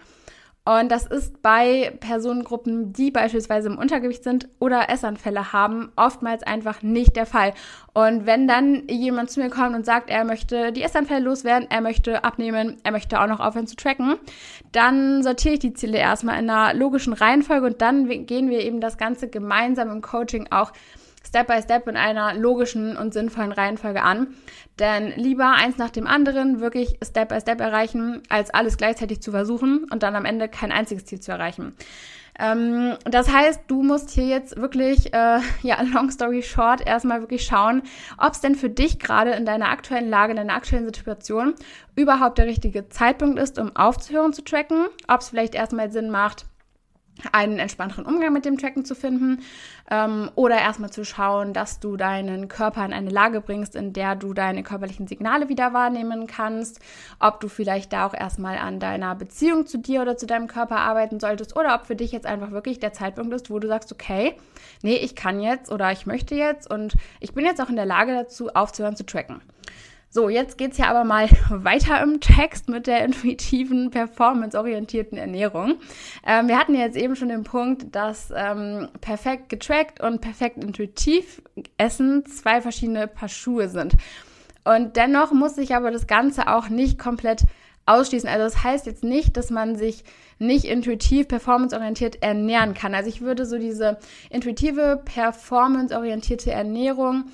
Und 0.63 0.91
das 0.91 1.07
ist 1.07 1.41
bei 1.41 1.91
Personengruppen, 2.01 2.93
die 2.93 3.09
beispielsweise 3.09 3.67
im 3.67 3.79
Untergewicht 3.79 4.23
sind 4.23 4.47
oder 4.59 4.91
Essanfälle 4.91 5.53
haben, 5.53 5.91
oftmals 5.95 6.43
einfach 6.43 6.83
nicht 6.83 7.15
der 7.15 7.25
Fall. 7.25 7.53
Und 7.93 8.27
wenn 8.27 8.47
dann 8.47 8.87
jemand 8.87 9.31
zu 9.31 9.39
mir 9.39 9.49
kommt 9.49 9.75
und 9.75 9.87
sagt, 9.87 10.11
er 10.11 10.23
möchte 10.23 10.71
die 10.71 10.83
Essanfälle 10.83 11.25
loswerden, 11.25 11.67
er 11.71 11.81
möchte 11.81 12.23
abnehmen, 12.23 12.77
er 12.83 12.91
möchte 12.91 13.19
auch 13.19 13.25
noch 13.25 13.39
aufhören 13.39 13.65
zu 13.65 13.75
tracken, 13.75 14.17
dann 14.71 15.23
sortiere 15.23 15.55
ich 15.55 15.61
die 15.61 15.73
Ziele 15.73 15.97
erstmal 15.97 16.39
in 16.39 16.47
einer 16.47 16.75
logischen 16.75 17.13
Reihenfolge 17.13 17.65
und 17.65 17.81
dann 17.81 18.07
gehen 18.27 18.51
wir 18.51 18.59
eben 18.59 18.81
das 18.81 18.99
Ganze 18.99 19.29
gemeinsam 19.29 19.89
im 19.89 20.01
Coaching 20.01 20.47
auch 20.51 20.73
Step 21.31 21.48
by 21.48 21.62
Step 21.62 21.88
in 21.88 21.95
einer 21.95 22.33
logischen 22.33 22.98
und 22.98 23.13
sinnvollen 23.13 23.54
Reihenfolge 23.54 24.04
an. 24.04 24.36
Denn 24.80 25.13
lieber 25.16 25.51
eins 25.51 25.78
nach 25.78 25.89
dem 25.89 26.06
anderen 26.06 26.60
wirklich 26.60 26.98
Step 27.01 27.30
by 27.30 27.39
Step 27.39 27.62
erreichen, 27.62 28.22
als 28.28 28.50
alles 28.50 28.75
gleichzeitig 28.75 29.22
zu 29.22 29.31
versuchen 29.31 29.86
und 29.89 30.04
dann 30.04 30.18
am 30.18 30.25
Ende 30.25 30.50
kein 30.50 30.74
einziges 30.74 31.06
Ziel 31.06 31.22
zu 31.22 31.31
erreichen. 31.31 31.74
Ähm, 32.38 32.98
das 33.06 33.31
heißt, 33.31 33.62
du 33.68 33.81
musst 33.81 34.10
hier 34.10 34.25
jetzt 34.25 34.57
wirklich, 34.57 35.13
äh, 35.13 35.39
ja, 35.62 35.81
long 35.94 36.12
story 36.12 36.44
short, 36.44 36.86
erstmal 36.86 37.22
wirklich 37.22 37.45
schauen, 37.45 37.83
ob 38.18 38.33
es 38.33 38.42
denn 38.42 38.56
für 38.56 38.69
dich 38.69 39.00
gerade 39.00 39.31
in 39.31 39.45
deiner 39.45 39.69
aktuellen 39.69 40.10
Lage, 40.10 40.31
in 40.31 40.38
deiner 40.38 40.56
aktuellen 40.56 40.86
Situation 40.86 41.54
überhaupt 41.95 42.39
der 42.39 42.45
richtige 42.48 42.89
Zeitpunkt 42.89 43.39
ist, 43.39 43.57
um 43.57 43.74
aufzuhören 43.75 44.33
zu 44.33 44.44
tracken, 44.44 44.88
ob 45.07 45.22
es 45.22 45.30
vielleicht 45.30 45.56
erstmal 45.56 45.92
Sinn 45.92 46.10
macht, 46.10 46.45
einen 47.31 47.59
entspannteren 47.59 48.06
Umgang 48.06 48.33
mit 48.33 48.45
dem 48.45 48.57
Tracken 48.57 48.85
zu 48.85 48.95
finden 48.95 49.42
ähm, 49.90 50.30
oder 50.35 50.57
erstmal 50.57 50.90
zu 50.90 51.04
schauen, 51.06 51.54
dass 51.54 51.80
du 51.80 51.97
deinen 51.97 52.47
Körper 52.47 52.85
in 52.85 52.94
eine 52.94 53.09
Lage 53.09 53.42
bringst, 53.42 53.75
in 53.75 53.94
der 53.94 54.16
du 54.16 54.33
deine 54.33 54.63
körperlichen 54.63 55.07
Signale 55.07 55.49
wieder 55.49 55.73
wahrnehmen 55.73 56.28
kannst, 56.28 56.80
ob 57.19 57.40
du 57.40 57.47
vielleicht 57.47 57.94
da 57.94 58.06
auch 58.06 58.13
erstmal 58.13 58.57
an 58.57 58.80
deiner 58.80 59.16
Beziehung 59.16 59.66
zu 59.66 59.78
dir 59.78 60.01
oder 60.01 60.18
zu 60.18 60.25
deinem 60.25 60.47
Körper 60.47 60.78
arbeiten 60.78 61.19
solltest 61.19 61.56
oder 61.56 61.75
ob 61.75 61.85
für 61.85 61.95
dich 61.95 62.11
jetzt 62.11 62.25
einfach 62.25 62.51
wirklich 62.51 62.80
der 62.80 62.94
Zeitpunkt 62.94 63.33
ist, 63.33 63.49
wo 63.49 63.59
du 63.59 63.68
sagst, 63.68 63.92
okay, 63.92 64.35
nee, 64.81 64.95
ich 64.95 65.16
kann 65.16 65.40
jetzt 65.40 65.71
oder 65.71 65.92
ich 65.92 66.06
möchte 66.06 66.35
jetzt 66.35 66.69
und 66.69 66.95
ich 67.19 67.33
bin 67.33 67.45
jetzt 67.45 67.61
auch 67.61 67.69
in 67.69 67.75
der 67.75 67.85
Lage 67.85 68.13
dazu, 68.13 68.49
aufzuhören 68.49 68.95
zu 68.95 69.06
tracken. 69.06 69.42
So, 70.13 70.27
jetzt 70.27 70.57
geht's 70.57 70.77
ja 70.77 70.89
aber 70.89 71.06
mal 71.06 71.30
weiter 71.49 72.03
im 72.03 72.19
Text 72.19 72.68
mit 72.68 72.85
der 72.85 73.06
intuitiven, 73.06 73.91
performanceorientierten 73.91 75.18
Ernährung. 75.18 75.75
Ähm, 76.27 76.49
wir 76.49 76.59
hatten 76.59 76.75
ja 76.75 76.81
jetzt 76.81 76.97
eben 76.97 77.15
schon 77.15 77.30
den 77.30 77.45
Punkt, 77.45 77.95
dass 77.95 78.30
ähm, 78.35 78.89
perfekt 78.99 79.47
getrackt 79.47 80.01
und 80.01 80.19
perfekt 80.19 80.61
intuitiv 80.61 81.41
Essen 81.77 82.25
zwei 82.25 82.59
verschiedene 82.59 83.07
Paar 83.07 83.30
Schuhe 83.30 83.69
sind. 83.69 83.95
Und 84.65 84.97
dennoch 84.97 85.31
muss 85.31 85.56
sich 85.56 85.75
aber 85.75 85.91
das 85.91 86.07
Ganze 86.07 86.49
auch 86.49 86.68
nicht 86.68 86.99
komplett 86.99 87.45
ausschließen. 87.85 88.27
Also 88.27 88.44
das 88.44 88.65
heißt 88.65 88.85
jetzt 88.87 89.06
nicht, 89.06 89.37
dass 89.37 89.49
man 89.49 89.77
sich 89.77 90.03
nicht 90.39 90.65
intuitiv, 90.65 91.30
performanceorientiert 91.30 92.21
ernähren 92.21 92.73
kann. 92.73 92.94
Also 92.95 93.07
ich 93.07 93.21
würde 93.21 93.45
so 93.45 93.57
diese 93.57 93.97
intuitive, 94.30 95.01
performanceorientierte 95.06 96.51
Ernährung 96.51 97.31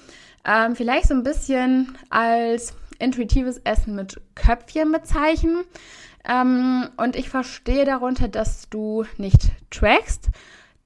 ähm, 0.47 0.75
vielleicht 0.75 1.07
so 1.07 1.13
ein 1.13 1.23
bisschen 1.23 1.97
als 2.09 2.73
intuitives 2.99 3.59
Essen 3.59 3.95
mit 3.95 4.19
Köpfchen 4.33 4.91
bezeichnen. 4.91 5.63
Ähm, 6.27 6.89
und 6.97 7.15
ich 7.15 7.29
verstehe 7.29 7.85
darunter, 7.85 8.27
dass 8.27 8.69
du 8.69 9.05
nicht 9.17 9.51
trackst, 9.69 10.29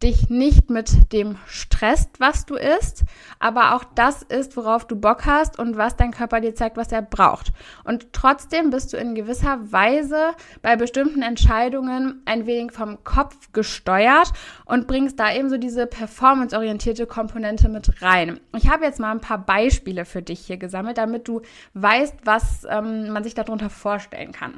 dich 0.04 0.30
nicht 0.30 0.70
mit 0.70 1.14
dem 1.14 1.38
stresst, 1.46 2.20
was 2.20 2.46
du 2.46 2.56
isst, 2.56 3.04
aber 3.40 3.76
auch 3.76 3.84
das 3.96 4.24
ist, 4.24 4.58
worauf 4.58 4.86
du 4.86 4.96
Bock 4.96 5.26
hast 5.26 5.60
und 5.60 5.78
was 5.78 5.96
dein 5.96 6.12
Körper 6.12 6.42
dir 6.42 6.56
zeigt, 6.56 6.78
was 6.78 6.92
er 6.92 7.02
braucht. 7.02 7.52
Und 7.84 8.14
trotzdem 8.14 8.70
bist 8.70 8.94
du 8.94 8.98
in 8.98 9.16
gewisser 9.16 9.72
Weise 9.72 10.32
bei 10.62 10.76
bestimmten 10.76 11.22
Entscheidungen 11.22 12.22
ein 12.26 12.46
wenig 12.46 12.72
vom 12.72 13.04
Kopf 13.04 13.52
gesteuert 13.54 14.34
und 14.66 14.88
bringst 14.88 15.20
da 15.20 15.34
eben 15.34 15.50
so 15.50 15.58
diese 15.58 15.88
performanceorientierte 15.88 17.06
Komponente 17.06 17.70
mit 17.70 18.02
rein. 18.02 18.40
Ich 18.56 18.70
habe 18.70 18.86
jetzt 18.86 19.00
mal 19.00 19.12
ein 19.12 19.22
paar 19.22 19.46
Beispiele 19.46 20.06
für 20.06 20.22
dich 20.22 20.40
hier 20.40 20.58
gesammelt, 20.58 20.98
damit 20.98 21.28
du 21.28 21.42
weißt, 21.74 22.16
was 22.24 22.66
ähm, 22.70 23.10
man 23.12 23.24
sich 23.24 23.34
darunter 23.34 23.70
vorstellen 23.70 24.32
kann. 24.32 24.54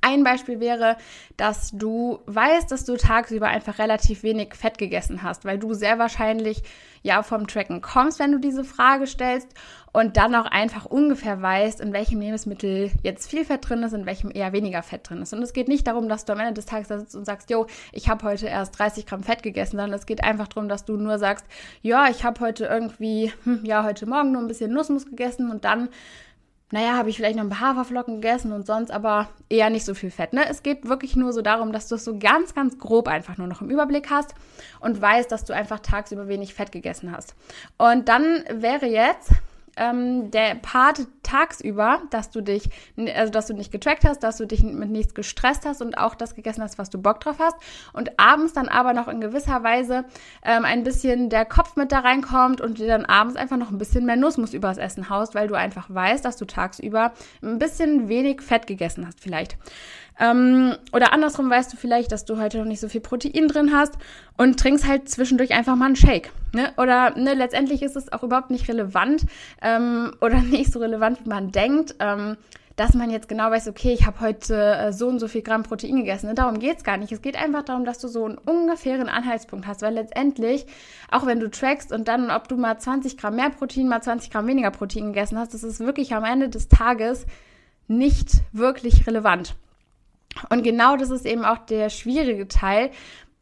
Ein 0.00 0.22
Beispiel 0.22 0.60
wäre, 0.60 0.96
dass 1.36 1.70
du 1.72 2.20
weißt, 2.26 2.70
dass 2.70 2.84
du 2.84 2.96
tagsüber 2.96 3.48
einfach 3.48 3.78
relativ 3.78 4.22
wenig 4.22 4.54
Fett 4.54 4.78
gegessen 4.78 5.22
hast, 5.22 5.44
weil 5.44 5.58
du 5.58 5.74
sehr 5.74 5.98
wahrscheinlich 5.98 6.62
ja 7.02 7.22
vom 7.22 7.46
Tracken 7.46 7.80
kommst, 7.80 8.18
wenn 8.18 8.32
du 8.32 8.38
diese 8.38 8.64
Frage 8.64 9.06
stellst 9.06 9.48
und 9.92 10.16
dann 10.16 10.34
auch 10.34 10.46
einfach 10.46 10.86
ungefähr 10.86 11.42
weißt, 11.42 11.80
in 11.80 11.92
welchem 11.92 12.20
Lebensmittel 12.20 12.90
jetzt 13.02 13.28
viel 13.28 13.44
Fett 13.44 13.68
drin 13.68 13.82
ist, 13.82 13.92
in 13.92 14.06
welchem 14.06 14.30
eher 14.30 14.52
weniger 14.52 14.82
Fett 14.82 15.08
drin 15.08 15.20
ist. 15.20 15.32
Und 15.32 15.42
es 15.42 15.52
geht 15.52 15.68
nicht 15.68 15.86
darum, 15.86 16.08
dass 16.08 16.24
du 16.24 16.32
am 16.32 16.40
Ende 16.40 16.54
des 16.54 16.66
Tages 16.66 16.88
da 16.88 16.98
sitzt 16.98 17.16
und 17.16 17.24
sagst, 17.24 17.50
yo, 17.50 17.66
ich 17.92 18.08
habe 18.08 18.24
heute 18.24 18.46
erst 18.46 18.78
30 18.78 19.06
Gramm 19.06 19.22
Fett 19.22 19.42
gegessen, 19.42 19.76
sondern 19.78 19.92
es 19.92 20.06
geht 20.06 20.22
einfach 20.22 20.48
darum, 20.48 20.68
dass 20.68 20.84
du 20.84 20.96
nur 20.96 21.18
sagst, 21.18 21.44
ja, 21.82 22.08
ich 22.08 22.24
habe 22.24 22.40
heute 22.40 22.66
irgendwie, 22.66 23.32
hm, 23.44 23.64
ja, 23.64 23.84
heute 23.84 24.06
Morgen 24.06 24.32
nur 24.32 24.40
ein 24.40 24.48
bisschen 24.48 24.72
Nussmus 24.72 25.06
gegessen 25.06 25.50
und 25.50 25.64
dann 25.64 25.88
naja, 26.72 26.96
habe 26.96 27.10
ich 27.10 27.16
vielleicht 27.16 27.36
noch 27.36 27.44
ein 27.44 27.50
paar 27.50 27.76
Haferflocken 27.76 28.22
gegessen 28.22 28.50
und 28.50 28.66
sonst 28.66 28.90
aber 28.90 29.28
eher 29.50 29.68
nicht 29.68 29.84
so 29.84 29.92
viel 29.92 30.10
Fett. 30.10 30.32
Ne? 30.32 30.48
Es 30.48 30.62
geht 30.62 30.88
wirklich 30.88 31.16
nur 31.16 31.34
so 31.34 31.42
darum, 31.42 31.70
dass 31.70 31.86
du 31.86 31.96
es 31.96 32.04
so 32.04 32.18
ganz, 32.18 32.54
ganz 32.54 32.78
grob 32.78 33.08
einfach 33.08 33.36
nur 33.36 33.46
noch 33.46 33.60
im 33.60 33.68
Überblick 33.68 34.08
hast 34.08 34.34
und 34.80 35.00
weißt, 35.00 35.30
dass 35.30 35.44
du 35.44 35.52
einfach 35.52 35.80
tagsüber 35.80 36.28
wenig 36.28 36.54
Fett 36.54 36.72
gegessen 36.72 37.14
hast. 37.14 37.34
Und 37.76 38.08
dann 38.08 38.42
wäre 38.50 38.86
jetzt 38.86 39.32
ähm, 39.76 40.30
der 40.30 40.56
Part 40.56 41.06
tagsüber, 41.22 42.02
dass 42.10 42.30
du 42.30 42.40
dich, 42.42 42.68
also 43.14 43.32
dass 43.32 43.46
du 43.46 43.54
nicht 43.54 43.72
getrackt 43.72 44.04
hast, 44.04 44.22
dass 44.22 44.36
du 44.36 44.46
dich 44.46 44.62
mit 44.62 44.90
nichts 44.90 45.14
gestresst 45.14 45.64
hast 45.64 45.80
und 45.80 45.96
auch 45.96 46.14
das 46.14 46.34
gegessen 46.34 46.62
hast, 46.62 46.78
was 46.78 46.90
du 46.90 47.00
Bock 47.00 47.20
drauf 47.20 47.36
hast. 47.38 47.56
Und 47.92 48.18
abends 48.18 48.52
dann 48.52 48.68
aber 48.68 48.92
noch 48.92 49.08
in 49.08 49.20
gewisser 49.20 49.62
Weise 49.62 50.04
ähm, 50.44 50.64
ein 50.64 50.84
bisschen 50.84 51.30
der 51.30 51.44
Kopf 51.44 51.76
mit 51.76 51.92
da 51.92 52.00
reinkommt 52.00 52.60
und 52.60 52.78
dir 52.78 52.86
dann 52.86 53.04
abends 53.06 53.36
einfach 53.36 53.56
noch 53.56 53.70
ein 53.70 53.78
bisschen 53.78 54.04
mehr 54.04 54.16
Nussmus 54.16 54.52
übers 54.52 54.78
Essen 54.78 55.08
haust, 55.08 55.34
weil 55.34 55.48
du 55.48 55.54
einfach 55.54 55.86
weißt, 55.88 56.24
dass 56.24 56.36
du 56.36 56.44
tagsüber 56.44 57.12
ein 57.42 57.58
bisschen 57.58 58.08
wenig 58.08 58.42
Fett 58.42 58.66
gegessen 58.66 59.06
hast 59.06 59.20
vielleicht. 59.20 59.56
Ähm, 60.20 60.76
oder 60.92 61.12
andersrum 61.12 61.48
weißt 61.48 61.72
du 61.72 61.76
vielleicht, 61.76 62.12
dass 62.12 62.24
du 62.24 62.38
heute 62.38 62.58
noch 62.58 62.66
nicht 62.66 62.80
so 62.80 62.88
viel 62.88 63.00
Protein 63.00 63.48
drin 63.48 63.74
hast 63.74 63.94
und 64.36 64.60
trinkst 64.60 64.86
halt 64.86 65.08
zwischendurch 65.08 65.52
einfach 65.52 65.76
mal 65.76 65.86
einen 65.86 65.96
Shake. 65.96 66.30
Ne? 66.52 66.72
Oder 66.76 67.16
ne, 67.16 67.34
letztendlich 67.34 67.82
ist 67.82 67.96
es 67.96 68.12
auch 68.12 68.22
überhaupt 68.22 68.50
nicht 68.50 68.68
relevant 68.68 69.26
ähm, 69.60 70.12
oder 70.20 70.40
nicht 70.40 70.72
so 70.72 70.78
relevant, 70.78 71.24
wie 71.24 71.28
man 71.28 71.52
denkt. 71.52 71.96
Ähm, 71.98 72.36
dass 72.76 72.94
man 72.94 73.10
jetzt 73.10 73.28
genau 73.28 73.50
weiß, 73.50 73.68
okay, 73.68 73.92
ich 73.92 74.06
habe 74.06 74.20
heute 74.20 74.54
äh, 74.54 74.92
so 74.92 75.08
und 75.08 75.18
so 75.18 75.28
viel 75.28 75.42
Gramm 75.42 75.62
Protein 75.62 75.96
gegessen. 75.96 76.28
Ne? 76.28 76.34
Darum 76.34 76.58
geht's 76.58 76.84
gar 76.84 76.96
nicht. 76.96 77.12
Es 77.12 77.22
geht 77.22 77.36
einfach 77.36 77.62
darum, 77.62 77.84
dass 77.84 77.98
du 77.98 78.08
so 78.08 78.24
einen 78.24 78.38
ungefähren 78.38 79.08
Anhaltspunkt 79.08 79.66
hast, 79.66 79.82
weil 79.82 79.94
letztendlich, 79.94 80.66
auch 81.10 81.26
wenn 81.26 81.40
du 81.40 81.50
trackst 81.50 81.92
und 81.92 82.08
dann, 82.08 82.30
ob 82.30 82.48
du 82.48 82.56
mal 82.56 82.78
20 82.78 83.16
Gramm 83.18 83.36
mehr 83.36 83.50
Protein, 83.50 83.88
mal 83.88 84.02
20 84.02 84.30
Gramm 84.30 84.46
weniger 84.46 84.70
Protein 84.70 85.06
gegessen 85.06 85.38
hast, 85.38 85.52
das 85.54 85.62
ist 85.62 85.80
wirklich 85.80 86.14
am 86.14 86.24
Ende 86.24 86.48
des 86.48 86.68
Tages 86.68 87.26
nicht 87.88 88.42
wirklich 88.52 89.06
relevant. 89.06 89.54
Und 90.48 90.62
genau 90.62 90.96
das 90.96 91.10
ist 91.10 91.26
eben 91.26 91.44
auch 91.44 91.58
der 91.58 91.90
schwierige 91.90 92.48
Teil 92.48 92.90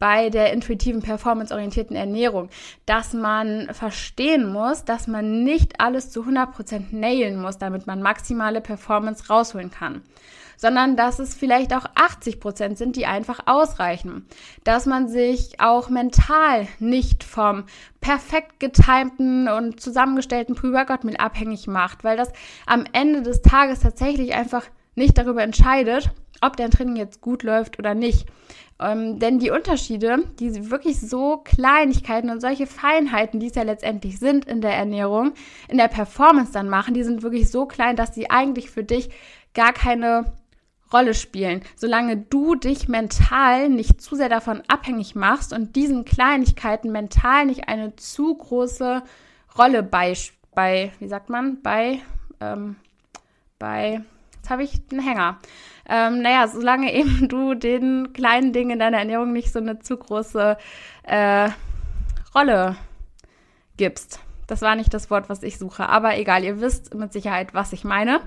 bei 0.01 0.31
der 0.31 0.51
intuitiven, 0.51 1.03
performanceorientierten 1.03 1.95
Ernährung, 1.95 2.49
dass 2.87 3.13
man 3.13 3.69
verstehen 3.71 4.51
muss, 4.51 4.83
dass 4.83 5.05
man 5.05 5.43
nicht 5.43 5.79
alles 5.79 6.09
zu 6.09 6.23
100% 6.23 6.85
nailen 6.89 7.39
muss, 7.39 7.59
damit 7.59 7.85
man 7.85 8.01
maximale 8.01 8.61
Performance 8.61 9.27
rausholen 9.27 9.69
kann, 9.69 10.01
sondern 10.57 10.95
dass 10.95 11.19
es 11.19 11.35
vielleicht 11.35 11.71
auch 11.75 11.85
80% 11.85 12.77
sind, 12.77 12.95
die 12.95 13.05
einfach 13.05 13.41
ausreichen. 13.45 14.25
Dass 14.63 14.87
man 14.87 15.07
sich 15.07 15.59
auch 15.59 15.89
mental 15.89 16.67
nicht 16.79 17.23
vom 17.23 17.65
perfekt 18.01 18.59
getimten 18.59 19.47
und 19.49 19.79
zusammengestellten 19.79 20.55
Pre-Workout-Meal 20.55 21.17
abhängig 21.17 21.67
macht, 21.67 22.03
weil 22.03 22.17
das 22.17 22.33
am 22.65 22.85
Ende 22.91 23.21
des 23.21 23.43
Tages 23.43 23.81
tatsächlich 23.81 24.33
einfach 24.33 24.65
nicht 24.95 25.17
darüber 25.17 25.43
entscheidet, 25.43 26.11
ob 26.41 26.57
dein 26.57 26.71
Training 26.71 26.95
jetzt 26.95 27.21
gut 27.21 27.43
läuft 27.43 27.79
oder 27.79 27.93
nicht. 27.93 28.27
Ähm, 28.79 29.19
denn 29.19 29.39
die 29.39 29.51
Unterschiede, 29.51 30.23
die 30.39 30.71
wirklich 30.71 30.99
so 30.99 31.37
Kleinigkeiten 31.37 32.31
und 32.31 32.41
solche 32.41 32.65
Feinheiten, 32.65 33.39
die 33.39 33.47
es 33.47 33.55
ja 33.55 33.63
letztendlich 33.63 34.17
sind 34.17 34.45
in 34.45 34.61
der 34.61 34.73
Ernährung, 34.73 35.33
in 35.67 35.77
der 35.77 35.87
Performance 35.87 36.51
dann 36.51 36.67
machen, 36.67 36.95
die 36.95 37.03
sind 37.03 37.21
wirklich 37.21 37.51
so 37.51 37.67
klein, 37.67 37.95
dass 37.95 38.15
sie 38.15 38.29
eigentlich 38.31 38.71
für 38.71 38.83
dich 38.83 39.09
gar 39.53 39.71
keine 39.71 40.33
Rolle 40.91 41.13
spielen. 41.13 41.61
Solange 41.75 42.17
du 42.17 42.55
dich 42.55 42.87
mental 42.87 43.69
nicht 43.69 44.01
zu 44.01 44.15
sehr 44.15 44.29
davon 44.29 44.63
abhängig 44.67 45.15
machst 45.15 45.53
und 45.53 45.75
diesen 45.75 46.03
Kleinigkeiten 46.03 46.91
mental 46.91 47.45
nicht 47.45 47.67
eine 47.69 47.95
zu 47.95 48.35
große 48.35 49.03
Rolle 49.57 49.83
bei, 49.83 50.13
bei 50.55 50.91
wie 50.99 51.07
sagt 51.07 51.29
man, 51.29 51.61
bei, 51.61 52.01
ähm, 52.39 52.77
bei 53.59 54.01
habe 54.51 54.63
ich 54.63 54.81
einen 54.91 55.01
Hänger. 55.01 55.39
Ähm, 55.89 56.21
naja, 56.21 56.47
solange 56.47 56.93
eben 56.93 57.27
du 57.27 57.55
den 57.55 58.13
kleinen 58.13 58.53
Dingen 58.53 58.71
in 58.71 58.79
deiner 58.79 58.99
Ernährung 58.99 59.33
nicht 59.33 59.51
so 59.51 59.59
eine 59.59 59.79
zu 59.79 59.97
große 59.97 60.57
äh, 61.03 61.49
Rolle 62.35 62.75
gibst. 63.77 64.19
Das 64.51 64.61
war 64.61 64.75
nicht 64.75 64.93
das 64.93 65.09
Wort, 65.09 65.29
was 65.29 65.43
ich 65.43 65.57
suche, 65.57 65.87
aber 65.87 66.17
egal, 66.17 66.43
ihr 66.43 66.59
wisst 66.59 66.93
mit 66.93 67.13
Sicherheit, 67.13 67.53
was 67.53 67.71
ich 67.71 67.85
meine. 67.85 68.19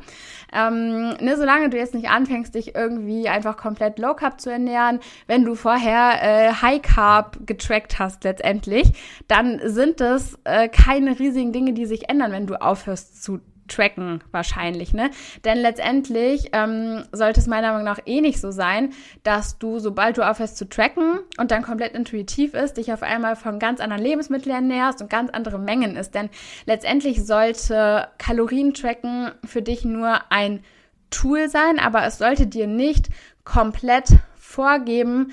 Ähm, 0.55 1.11
ne, 1.21 1.37
solange 1.37 1.69
du 1.69 1.77
jetzt 1.77 1.93
nicht 1.93 2.09
anfängst, 2.09 2.55
dich 2.55 2.75
irgendwie 2.75 3.29
einfach 3.29 3.59
komplett 3.59 3.99
Low 3.99 4.15
Carb 4.15 4.41
zu 4.41 4.51
ernähren, 4.51 5.01
wenn 5.27 5.45
du 5.45 5.55
vorher 5.55 6.23
äh, 6.23 6.53
High 6.55 6.81
Carb 6.81 7.47
getrackt 7.47 7.99
hast 7.99 8.25
letztendlich, 8.25 8.91
dann 9.29 9.61
sind 9.65 10.01
das 10.01 10.39
äh, 10.45 10.69
keine 10.71 11.19
riesigen 11.19 11.53
Dinge, 11.53 11.75
die 11.75 11.85
sich 11.85 12.09
ändern, 12.09 12.33
wenn 12.33 12.47
du 12.47 12.59
aufhörst 12.59 13.23
zu 13.23 13.41
tracken 13.69 14.23
wahrscheinlich, 14.31 14.93
ne? 14.93 15.11
Denn 15.45 15.59
letztendlich 15.59 16.51
ähm, 16.53 17.05
sollte 17.13 17.41
es 17.41 17.47
meiner 17.47 17.73
Meinung 17.73 17.85
nach 17.85 18.01
eh 18.07 18.21
nicht 18.21 18.41
so 18.41 18.51
sein, 18.51 18.93
dass 19.23 19.59
du, 19.59 19.79
sobald 19.79 20.19
du 20.19 20.29
aufhörst 20.29 20.57
zu 20.57 20.69
tracken 20.69 21.21
und 21.39 21.51
dann 21.51 21.63
komplett 21.63 21.95
intuitiv 21.95 22.55
ist, 22.55 22.77
dich 22.77 22.93
auf 22.93 23.03
einmal 23.03 23.37
von 23.37 23.59
ganz 23.59 23.81
anderen 23.81 24.03
Lebensmitteln 24.03 24.55
ernährst 24.55 25.01
und 25.01 25.11
ganz 25.11 25.31
andere 25.31 25.59
Mengen 25.59 25.97
ist. 25.97 26.15
Denn 26.15 26.31
letztendlich 26.67 27.25
sollte 27.25 28.09
Kalorien-Tracken 28.19 29.33
für 29.45 29.63
dich 29.63 29.85
nur 29.85 30.21
ein 30.31 30.63
Tool 31.11 31.49
sein, 31.49 31.79
aber 31.79 32.05
es 32.05 32.19
sollte 32.19 32.47
dir 32.47 32.67
nicht 32.67 33.09
komplett 33.45 34.09
vorgeben, 34.35 35.33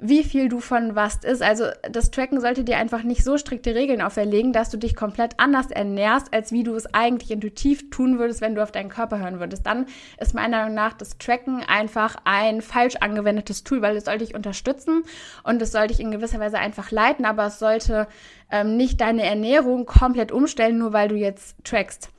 wie 0.00 0.24
viel 0.24 0.48
du 0.48 0.60
von 0.60 0.94
was 0.94 1.16
isst. 1.24 1.42
Also 1.42 1.66
das 1.90 2.10
Tracken 2.10 2.40
sollte 2.40 2.64
dir 2.64 2.78
einfach 2.78 3.02
nicht 3.02 3.22
so 3.22 3.36
strikte 3.36 3.74
Regeln 3.74 4.00
auferlegen, 4.00 4.52
dass 4.52 4.70
du 4.70 4.78
dich 4.78 4.96
komplett 4.96 5.34
anders 5.38 5.70
ernährst, 5.70 6.32
als 6.32 6.52
wie 6.52 6.62
du 6.62 6.74
es 6.74 6.92
eigentlich 6.94 7.30
intuitiv 7.30 7.90
tun 7.90 8.18
würdest, 8.18 8.40
wenn 8.40 8.54
du 8.54 8.62
auf 8.62 8.72
deinen 8.72 8.88
Körper 8.88 9.18
hören 9.18 9.40
würdest. 9.40 9.66
Dann 9.66 9.86
ist 10.18 10.34
meiner 10.34 10.60
Meinung 10.60 10.74
nach 10.74 10.94
das 10.94 11.18
Tracken 11.18 11.62
einfach 11.62 12.16
ein 12.24 12.62
falsch 12.62 12.96
angewendetes 12.96 13.62
Tool, 13.62 13.82
weil 13.82 13.96
es 13.96 14.06
soll 14.06 14.18
dich 14.18 14.34
unterstützen 14.34 15.02
und 15.44 15.60
es 15.60 15.72
soll 15.72 15.88
dich 15.88 16.00
in 16.00 16.10
gewisser 16.10 16.40
Weise 16.40 16.58
einfach 16.58 16.90
leiten, 16.90 17.26
aber 17.26 17.46
es 17.46 17.58
sollte 17.58 18.08
ähm, 18.50 18.76
nicht 18.76 19.00
deine 19.00 19.24
Ernährung 19.24 19.84
komplett 19.84 20.32
umstellen, 20.32 20.78
nur 20.78 20.92
weil 20.92 21.08
du 21.08 21.14
jetzt 21.14 21.56
trackst. 21.64 22.10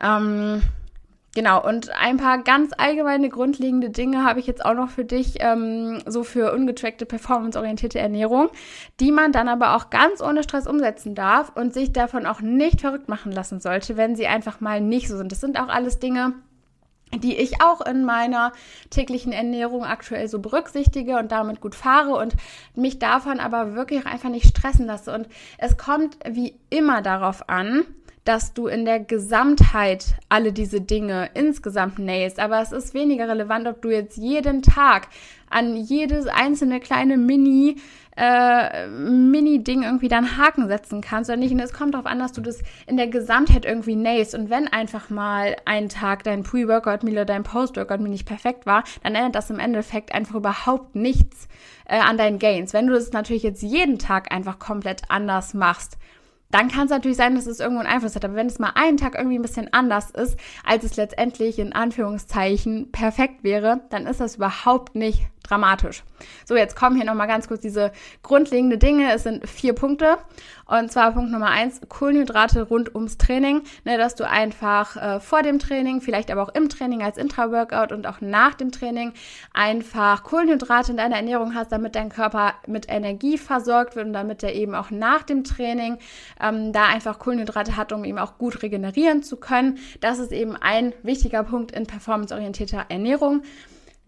Ähm, 0.00 0.62
Genau, 1.32 1.64
und 1.64 1.90
ein 1.90 2.16
paar 2.16 2.42
ganz 2.42 2.72
allgemeine 2.76 3.28
grundlegende 3.28 3.90
Dinge 3.90 4.24
habe 4.24 4.40
ich 4.40 4.48
jetzt 4.48 4.64
auch 4.64 4.74
noch 4.74 4.90
für 4.90 5.04
dich, 5.04 5.36
ähm, 5.38 6.02
so 6.04 6.24
für 6.24 6.52
ungetrackte, 6.52 7.06
performanceorientierte 7.06 8.00
Ernährung, 8.00 8.48
die 8.98 9.12
man 9.12 9.30
dann 9.30 9.48
aber 9.48 9.76
auch 9.76 9.90
ganz 9.90 10.20
ohne 10.20 10.42
Stress 10.42 10.66
umsetzen 10.66 11.14
darf 11.14 11.52
und 11.54 11.72
sich 11.72 11.92
davon 11.92 12.26
auch 12.26 12.40
nicht 12.40 12.80
verrückt 12.80 13.08
machen 13.08 13.30
lassen 13.30 13.60
sollte, 13.60 13.96
wenn 13.96 14.16
sie 14.16 14.26
einfach 14.26 14.60
mal 14.60 14.80
nicht 14.80 15.06
so 15.06 15.16
sind. 15.16 15.30
Das 15.30 15.40
sind 15.40 15.60
auch 15.60 15.68
alles 15.68 16.00
Dinge, 16.00 16.34
die 17.14 17.36
ich 17.36 17.62
auch 17.62 17.80
in 17.80 18.04
meiner 18.04 18.52
täglichen 18.90 19.32
Ernährung 19.32 19.84
aktuell 19.84 20.28
so 20.28 20.38
berücksichtige 20.40 21.16
und 21.16 21.32
damit 21.32 21.60
gut 21.60 21.74
fahre 21.74 22.16
und 22.16 22.34
mich 22.74 22.98
davon 22.98 23.40
aber 23.40 23.74
wirklich 23.74 24.06
einfach 24.06 24.30
nicht 24.30 24.46
stressen 24.46 24.86
lasse. 24.86 25.12
Und 25.12 25.28
es 25.58 25.76
kommt 25.76 26.16
wie 26.28 26.58
immer 26.70 27.02
darauf 27.02 27.48
an, 27.48 27.84
dass 28.24 28.52
du 28.52 28.66
in 28.66 28.84
der 28.84 29.00
Gesamtheit 29.00 30.14
alle 30.28 30.52
diese 30.52 30.80
Dinge 30.80 31.30
insgesamt 31.34 31.98
nailst. 31.98 32.38
Aber 32.38 32.60
es 32.60 32.72
ist 32.72 32.94
weniger 32.94 33.28
relevant, 33.28 33.66
ob 33.66 33.82
du 33.82 33.90
jetzt 33.90 34.16
jeden 34.16 34.62
Tag 34.62 35.08
an 35.48 35.76
jedes 35.76 36.26
einzelne 36.26 36.80
kleine 36.80 37.16
Mini 37.16 37.76
äh, 38.16 38.86
Mini-Ding 38.88 39.82
irgendwie 39.82 40.08
dann 40.08 40.36
Haken 40.36 40.68
setzen 40.68 41.00
kannst 41.00 41.30
oder 41.30 41.38
nicht. 41.38 41.52
Und 41.52 41.60
es 41.60 41.72
kommt 41.72 41.94
darauf 41.94 42.06
an, 42.06 42.18
dass 42.18 42.32
du 42.32 42.42
das 42.42 42.60
in 42.86 42.98
der 42.98 43.06
Gesamtheit 43.06 43.64
irgendwie 43.64 43.96
nailst. 43.96 44.34
Und 44.34 44.50
wenn 44.50 44.68
einfach 44.68 45.08
mal 45.08 45.56
ein 45.64 45.88
Tag 45.88 46.24
dein 46.24 46.42
Pre-Workout-Meal 46.42 47.14
oder 47.14 47.24
dein 47.24 47.44
Post-Workout-Meal 47.44 48.10
nicht 48.10 48.26
perfekt 48.26 48.66
war, 48.66 48.84
dann 49.02 49.14
ändert 49.14 49.36
das 49.36 49.48
im 49.48 49.58
Endeffekt 49.58 50.14
einfach 50.14 50.34
überhaupt 50.34 50.94
nichts 50.94 51.48
äh, 51.86 51.98
an 51.98 52.18
deinen 52.18 52.38
Gains. 52.38 52.74
Wenn 52.74 52.88
du 52.88 52.92
das 52.92 53.12
natürlich 53.12 53.42
jetzt 53.42 53.62
jeden 53.62 53.98
Tag 53.98 54.32
einfach 54.32 54.58
komplett 54.58 55.02
anders 55.08 55.54
machst, 55.54 55.96
dann 56.50 56.68
kann 56.68 56.84
es 56.84 56.90
natürlich 56.90 57.16
sein, 57.16 57.34
dass 57.34 57.46
es 57.46 57.60
irgendwo 57.60 57.80
einen 57.80 57.88
Einfluss 57.88 58.16
hat. 58.16 58.24
Aber 58.24 58.34
wenn 58.34 58.46
es 58.46 58.58
mal 58.58 58.72
einen 58.74 58.96
Tag 58.96 59.14
irgendwie 59.14 59.38
ein 59.38 59.42
bisschen 59.42 59.72
anders 59.72 60.10
ist, 60.10 60.36
als 60.64 60.84
es 60.84 60.96
letztendlich 60.96 61.58
in 61.58 61.72
Anführungszeichen 61.72 62.90
perfekt 62.90 63.44
wäre, 63.44 63.82
dann 63.90 64.06
ist 64.06 64.20
das 64.20 64.36
überhaupt 64.36 64.94
nicht 64.94 65.26
dramatisch. 65.50 66.02
So, 66.44 66.56
jetzt 66.56 66.76
kommen 66.76 66.96
hier 66.96 67.04
nochmal 67.04 67.26
ganz 67.26 67.48
kurz 67.48 67.60
diese 67.60 67.92
grundlegende 68.22 68.78
Dinge. 68.78 69.12
Es 69.12 69.24
sind 69.24 69.48
vier 69.48 69.72
Punkte. 69.72 70.18
Und 70.66 70.92
zwar 70.92 71.10
Punkt 71.12 71.32
Nummer 71.32 71.48
eins, 71.48 71.80
Kohlenhydrate 71.88 72.62
rund 72.62 72.94
ums 72.94 73.18
Training. 73.18 73.62
Ne, 73.84 73.98
dass 73.98 74.14
du 74.14 74.28
einfach 74.28 74.96
äh, 74.96 75.20
vor 75.20 75.42
dem 75.42 75.58
Training, 75.58 76.00
vielleicht 76.00 76.30
aber 76.30 76.42
auch 76.42 76.54
im 76.54 76.68
Training 76.68 77.02
als 77.02 77.18
Intra-Workout 77.18 77.90
und 77.90 78.06
auch 78.06 78.20
nach 78.20 78.54
dem 78.54 78.70
Training 78.70 79.12
einfach 79.52 80.22
Kohlenhydrate 80.22 80.92
in 80.92 80.96
deiner 80.96 81.16
Ernährung 81.16 81.54
hast, 81.54 81.72
damit 81.72 81.96
dein 81.96 82.08
Körper 82.08 82.54
mit 82.66 82.88
Energie 82.88 83.36
versorgt 83.36 83.96
wird 83.96 84.06
und 84.06 84.12
damit 84.12 84.44
er 84.44 84.54
eben 84.54 84.74
auch 84.76 84.90
nach 84.90 85.24
dem 85.24 85.42
Training 85.42 85.98
ähm, 86.40 86.72
da 86.72 86.86
einfach 86.86 87.18
Kohlenhydrate 87.18 87.76
hat, 87.76 87.92
um 87.92 88.04
eben 88.04 88.18
auch 88.18 88.38
gut 88.38 88.62
regenerieren 88.62 89.24
zu 89.24 89.36
können. 89.36 89.78
Das 90.00 90.20
ist 90.20 90.30
eben 90.30 90.56
ein 90.56 90.92
wichtiger 91.02 91.42
Punkt 91.42 91.72
in 91.72 91.86
performanceorientierter 91.86 92.86
Ernährung. 92.88 93.42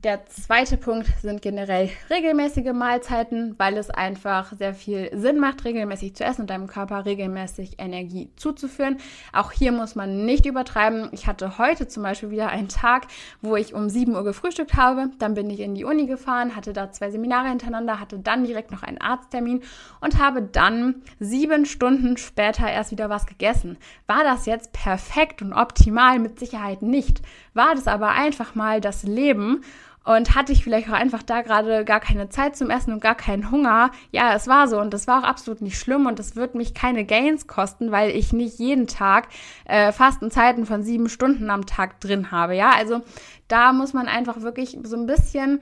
Der 0.04 0.26
zweite 0.26 0.78
Punkt 0.78 1.06
sind 1.23 1.42
generell 1.42 1.88
regelmäßige 2.11 2.73
Mahlzeiten, 2.73 3.54
weil 3.59 3.76
es 3.76 3.88
einfach 3.88 4.52
sehr 4.52 4.75
viel 4.75 5.09
Sinn 5.16 5.38
macht, 5.38 5.64
regelmäßig 5.64 6.16
zu 6.16 6.25
essen 6.25 6.40
und 6.40 6.50
deinem 6.50 6.66
Körper 6.66 7.04
regelmäßig 7.04 7.76
Energie 7.78 8.28
zuzuführen. 8.35 8.97
Auch 9.32 9.52
hier 9.52 9.71
muss 9.71 9.94
man 9.94 10.25
nicht 10.25 10.44
übertreiben. 10.44 11.09
Ich 11.12 11.28
hatte 11.28 11.56
heute 11.56 11.87
zum 11.87 12.02
Beispiel 12.02 12.32
wieder 12.32 12.49
einen 12.49 12.66
Tag, 12.66 13.06
wo 13.42 13.54
ich 13.54 13.75
um 13.75 13.88
7 13.88 14.12
Uhr 14.12 14.25
gefrühstückt 14.25 14.75
habe. 14.75 15.09
Dann 15.21 15.35
bin 15.35 15.49
ich 15.50 15.61
in 15.61 15.76
die 15.76 15.85
Uni 15.85 16.06
gefahren, 16.06 16.56
hatte 16.56 16.73
da 16.73 16.90
zwei 16.90 17.12
Seminare 17.12 17.50
hintereinander, 17.50 18.00
hatte 18.00 18.18
dann 18.18 18.42
direkt 18.42 18.73
noch 18.73 18.82
einen 18.82 19.00
Arzttermin 19.00 19.62
und 20.00 20.18
habe 20.18 20.42
dann 20.42 20.97
sieben 21.21 21.64
Stunden 21.64 22.16
später 22.16 22.68
erst 22.68 22.90
wieder 22.90 23.09
was 23.09 23.26
gegessen. 23.26 23.78
War 24.09 24.25
das 24.25 24.47
jetzt 24.47 24.73
perfekt 24.73 25.42
und 25.42 25.52
optimal? 25.52 26.18
Mit 26.18 26.40
Sicherheit 26.40 26.82
nicht. 26.82 27.23
War 27.54 27.76
das 27.76 27.87
aber 27.87 28.09
einfach 28.09 28.56
mal 28.56 28.80
das 28.80 29.04
Leben 29.04 29.62
und 30.04 30.35
hatte 30.35 30.52
ich 30.52 30.64
vielleicht 30.64 30.88
auch 30.88 30.94
einfach 30.94 31.23
da 31.23 31.42
gerade 31.42 31.85
gar 31.85 32.00
keine 32.00 32.28
Zeit 32.28 32.56
zum 32.56 32.71
Essen 32.71 32.92
und 32.92 33.00
gar 33.00 33.14
keinen 33.14 33.50
Hunger. 33.50 33.90
Ja, 34.11 34.35
es 34.35 34.49
war 34.49 34.68
so 34.68 34.80
und 34.80 34.92
das 34.92 35.06
war 35.06 35.21
auch 35.21 35.28
absolut 35.28 35.61
nicht 35.61 35.78
schlimm 35.78 36.06
und 36.06 36.18
es 36.18 36.37
wird 36.37 36.54
mich 36.54 36.75
keine 36.75 37.04
Gains 37.04 37.47
kosten, 37.47 37.92
weil 37.92 38.11
ich 38.11 38.32
nicht 38.32 38.59
jeden 38.59 38.87
Tag 38.87 39.28
äh, 39.64 39.92
Fastenzeiten 39.92 40.66
von 40.66 40.82
sieben 40.82 41.09
Stunden 41.09 41.50
am 41.50 41.66
Tag 41.66 42.00
drin 42.00 42.30
habe. 42.30 42.54
Ja, 42.54 42.71
also 42.71 43.02
da 43.49 43.73
muss 43.73 43.92
man 43.92 44.09
einfach 44.09 44.40
wirklich 44.40 44.78
so 44.82 44.97
ein 44.97 45.06
bisschen 45.06 45.61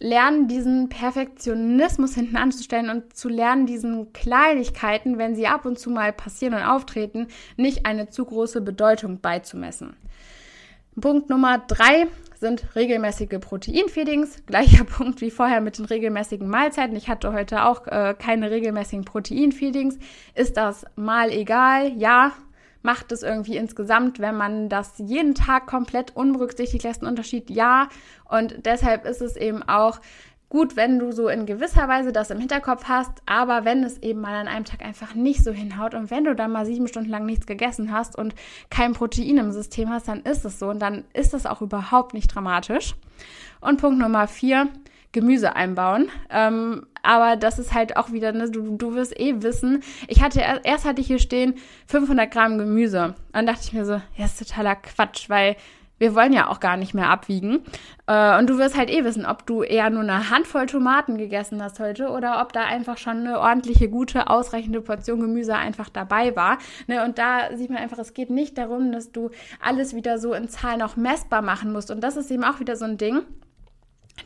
lernen, 0.00 0.46
diesen 0.46 0.88
Perfektionismus 0.88 2.14
hinten 2.14 2.36
anzustellen 2.36 2.88
und 2.88 3.16
zu 3.16 3.28
lernen, 3.28 3.66
diesen 3.66 4.12
Kleinigkeiten, 4.12 5.18
wenn 5.18 5.34
sie 5.34 5.48
ab 5.48 5.64
und 5.64 5.78
zu 5.78 5.90
mal 5.90 6.12
passieren 6.12 6.54
und 6.54 6.62
auftreten, 6.62 7.26
nicht 7.56 7.84
eine 7.84 8.08
zu 8.08 8.24
große 8.24 8.60
Bedeutung 8.60 9.20
beizumessen. 9.20 9.96
Punkt 11.00 11.30
Nummer 11.30 11.58
drei 11.58 12.06
sind 12.40 12.76
regelmäßige 12.76 13.40
Proteinfeedings. 13.40 14.44
Gleicher 14.46 14.84
Punkt 14.96 15.20
wie 15.20 15.30
vorher 15.30 15.60
mit 15.60 15.78
den 15.78 15.84
regelmäßigen 15.84 16.48
Mahlzeiten. 16.48 16.96
Ich 16.96 17.08
hatte 17.08 17.32
heute 17.32 17.64
auch 17.64 17.86
äh, 17.86 18.14
keine 18.18 18.50
regelmäßigen 18.50 19.04
Proteinfeedings. 19.04 19.98
Ist 20.34 20.56
das 20.56 20.84
mal 20.96 21.30
egal? 21.30 21.92
Ja. 21.96 22.32
Macht 22.82 23.10
es 23.10 23.24
irgendwie 23.24 23.56
insgesamt, 23.56 24.20
wenn 24.20 24.36
man 24.36 24.68
das 24.68 24.94
jeden 24.98 25.34
Tag 25.34 25.66
komplett 25.66 26.14
unberücksichtigt 26.14 26.84
lässt, 26.84 27.02
einen 27.02 27.10
Unterschied? 27.10 27.50
Ja. 27.50 27.88
Und 28.24 28.64
deshalb 28.66 29.04
ist 29.04 29.20
es 29.20 29.36
eben 29.36 29.64
auch 29.64 30.00
gut, 30.48 30.76
wenn 30.76 30.98
du 30.98 31.12
so 31.12 31.28
in 31.28 31.46
gewisser 31.46 31.88
Weise 31.88 32.12
das 32.12 32.30
im 32.30 32.38
Hinterkopf 32.38 32.84
hast, 32.84 33.22
aber 33.26 33.64
wenn 33.64 33.84
es 33.84 33.98
eben 34.02 34.20
mal 34.20 34.34
an 34.34 34.48
einem 34.48 34.64
Tag 34.64 34.84
einfach 34.84 35.14
nicht 35.14 35.44
so 35.44 35.52
hinhaut 35.52 35.94
und 35.94 36.10
wenn 36.10 36.24
du 36.24 36.34
dann 36.34 36.52
mal 36.52 36.66
sieben 36.66 36.88
Stunden 36.88 37.10
lang 37.10 37.26
nichts 37.26 37.46
gegessen 37.46 37.92
hast 37.92 38.16
und 38.16 38.34
kein 38.70 38.94
Protein 38.94 39.38
im 39.38 39.52
System 39.52 39.90
hast, 39.90 40.08
dann 40.08 40.22
ist 40.22 40.44
es 40.44 40.58
so 40.58 40.70
und 40.70 40.80
dann 40.80 41.04
ist 41.12 41.34
das 41.34 41.46
auch 41.46 41.60
überhaupt 41.60 42.14
nicht 42.14 42.34
dramatisch. 42.34 42.94
Und 43.60 43.80
Punkt 43.80 43.98
Nummer 43.98 44.28
vier, 44.28 44.68
Gemüse 45.12 45.56
einbauen. 45.56 46.10
Ähm, 46.30 46.86
aber 47.02 47.36
das 47.36 47.58
ist 47.58 47.72
halt 47.72 47.96
auch 47.96 48.12
wieder, 48.12 48.32
ne, 48.32 48.50
du, 48.50 48.76
du 48.76 48.94
wirst 48.94 49.18
eh 49.18 49.42
wissen. 49.42 49.82
Ich 50.06 50.22
hatte, 50.22 50.42
erst 50.62 50.84
hatte 50.84 51.00
ich 51.00 51.06
hier 51.06 51.18
stehen 51.18 51.54
500 51.86 52.30
Gramm 52.30 52.58
Gemüse. 52.58 53.06
Und 53.06 53.14
dann 53.32 53.46
dachte 53.46 53.62
ich 53.64 53.72
mir 53.72 53.84
so, 53.84 54.00
ja, 54.16 54.24
ist 54.24 54.38
totaler 54.38 54.76
Quatsch, 54.76 55.30
weil 55.30 55.56
wir 55.98 56.14
wollen 56.14 56.32
ja 56.32 56.48
auch 56.48 56.60
gar 56.60 56.76
nicht 56.76 56.94
mehr 56.94 57.10
abwiegen. 57.10 57.60
Äh, 58.06 58.38
und 58.38 58.48
du 58.48 58.58
wirst 58.58 58.76
halt 58.76 58.90
eh 58.90 59.04
wissen, 59.04 59.26
ob 59.26 59.46
du 59.46 59.62
eher 59.62 59.90
nur 59.90 60.02
eine 60.02 60.30
Handvoll 60.30 60.66
Tomaten 60.66 61.18
gegessen 61.18 61.62
hast 61.62 61.80
heute 61.80 62.08
oder 62.08 62.40
ob 62.40 62.52
da 62.52 62.64
einfach 62.64 62.98
schon 62.98 63.18
eine 63.18 63.40
ordentliche, 63.40 63.88
gute, 63.88 64.28
ausreichende 64.28 64.80
Portion 64.80 65.20
Gemüse 65.20 65.54
einfach 65.54 65.88
dabei 65.88 66.34
war. 66.36 66.58
Ne? 66.86 67.04
Und 67.04 67.18
da 67.18 67.56
sieht 67.56 67.70
man 67.70 67.78
einfach, 67.78 67.98
es 67.98 68.14
geht 68.14 68.30
nicht 68.30 68.58
darum, 68.58 68.92
dass 68.92 69.12
du 69.12 69.30
alles 69.60 69.94
wieder 69.94 70.18
so 70.18 70.32
in 70.34 70.48
Zahlen 70.48 70.82
auch 70.82 70.96
messbar 70.96 71.42
machen 71.42 71.72
musst. 71.72 71.90
Und 71.90 72.02
das 72.02 72.16
ist 72.16 72.30
eben 72.30 72.44
auch 72.44 72.60
wieder 72.60 72.76
so 72.76 72.84
ein 72.84 72.98
Ding 72.98 73.22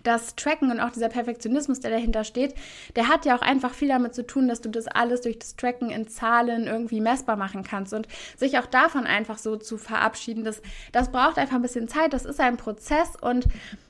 das 0.02 0.35
Tracken 0.37 0.70
und 0.70 0.81
auch 0.81 0.90
dieser 0.90 1.09
Perfektionismus, 1.09 1.81
der 1.81 1.90
dahinter 1.90 2.24
steht, 2.24 2.55
der 2.96 3.09
hat 3.09 3.24
ja 3.24 3.37
auch 3.37 3.42
einfach 3.42 3.74
viel 3.74 3.88
damit 3.88 4.14
zu 4.14 4.26
tun, 4.26 4.48
dass 4.48 4.61
du 4.61 4.68
das 4.68 4.87
alles 4.88 5.20
durch 5.22 5.38
das 5.38 5.57
Tracken 5.57 5.90
in 5.90 6.09
Zahlen 6.09 6.66
irgendwie 6.66 7.00
messbar 7.00 7.37
machen 7.37 7.62
kannst 7.62 7.92
und 7.92 8.09
sich 8.37 8.59
auch 8.59 8.66
davon 8.66 9.07
einfach 9.07 9.38
so 9.38 9.57
zu 9.57 9.78
verabschieden, 9.78 10.44
das, 10.44 10.62
das 10.92 11.11
braucht 11.11 11.38
einfach 11.38 11.57
ein 11.57 11.62
bisschen 11.62 11.88
Zeit, 11.88 12.12
das 12.12 12.24
ist 12.24 12.40
ein 12.40 12.57
Prozess 12.57 13.11
und 13.20 13.46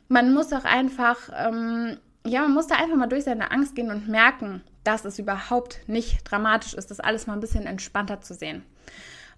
man 0.09 0.35
muss 0.35 0.53
auch 0.53 0.65
einfach, 0.65 1.17
ähm, 1.35 1.97
ja, 2.27 2.43
man 2.43 2.55
muss 2.55 2.67
da 2.67 2.77
einfach 2.77 2.97
mal 2.97 3.09
durch 3.09 3.25
seine 3.25 3.51
Angst 3.51 3.75
gehen 3.75 3.91
und 3.91 4.09
merken, 4.09 4.63
dass 4.85 5.05
es 5.05 5.19
überhaupt 5.19 5.81
nicht 5.87 6.21
dramatisch 6.25 6.75
ist, 6.75 6.91
das 6.91 7.01
alles 7.01 7.27
mal 7.27 7.35
ein 7.35 7.41
bisschen 7.41 7.67
entspannter 7.67 8.21
zu 8.21 8.35
sehen. 8.35 8.63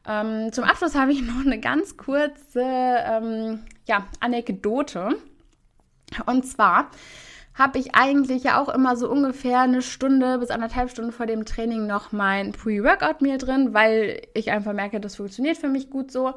Ähm, 0.06 0.52
zum 0.52 0.64
Abschluss 0.64 0.94
habe 0.94 1.12
ich 1.12 1.22
noch 1.22 1.44
eine 1.44 1.58
ganz 1.58 1.96
kurze 1.96 2.62
ähm, 2.62 3.60
ja, 3.86 4.06
Anekdote. 4.20 5.16
Und 6.26 6.46
zwar 6.46 6.90
habe 7.54 7.78
ich 7.78 7.94
eigentlich 7.94 8.42
ja 8.42 8.60
auch 8.60 8.68
immer 8.68 8.96
so 8.96 9.08
ungefähr 9.08 9.60
eine 9.60 9.80
Stunde 9.80 10.38
bis 10.38 10.50
anderthalb 10.50 10.90
Stunden 10.90 11.12
vor 11.12 11.26
dem 11.26 11.44
Training 11.44 11.86
noch 11.86 12.10
mein 12.10 12.50
Pre-Workout-Meal 12.50 13.38
drin, 13.38 13.72
weil 13.72 14.22
ich 14.34 14.50
einfach 14.50 14.72
merke, 14.72 14.98
das 14.98 15.16
funktioniert 15.16 15.56
für 15.56 15.68
mich 15.68 15.88
gut 15.88 16.10
so. 16.10 16.34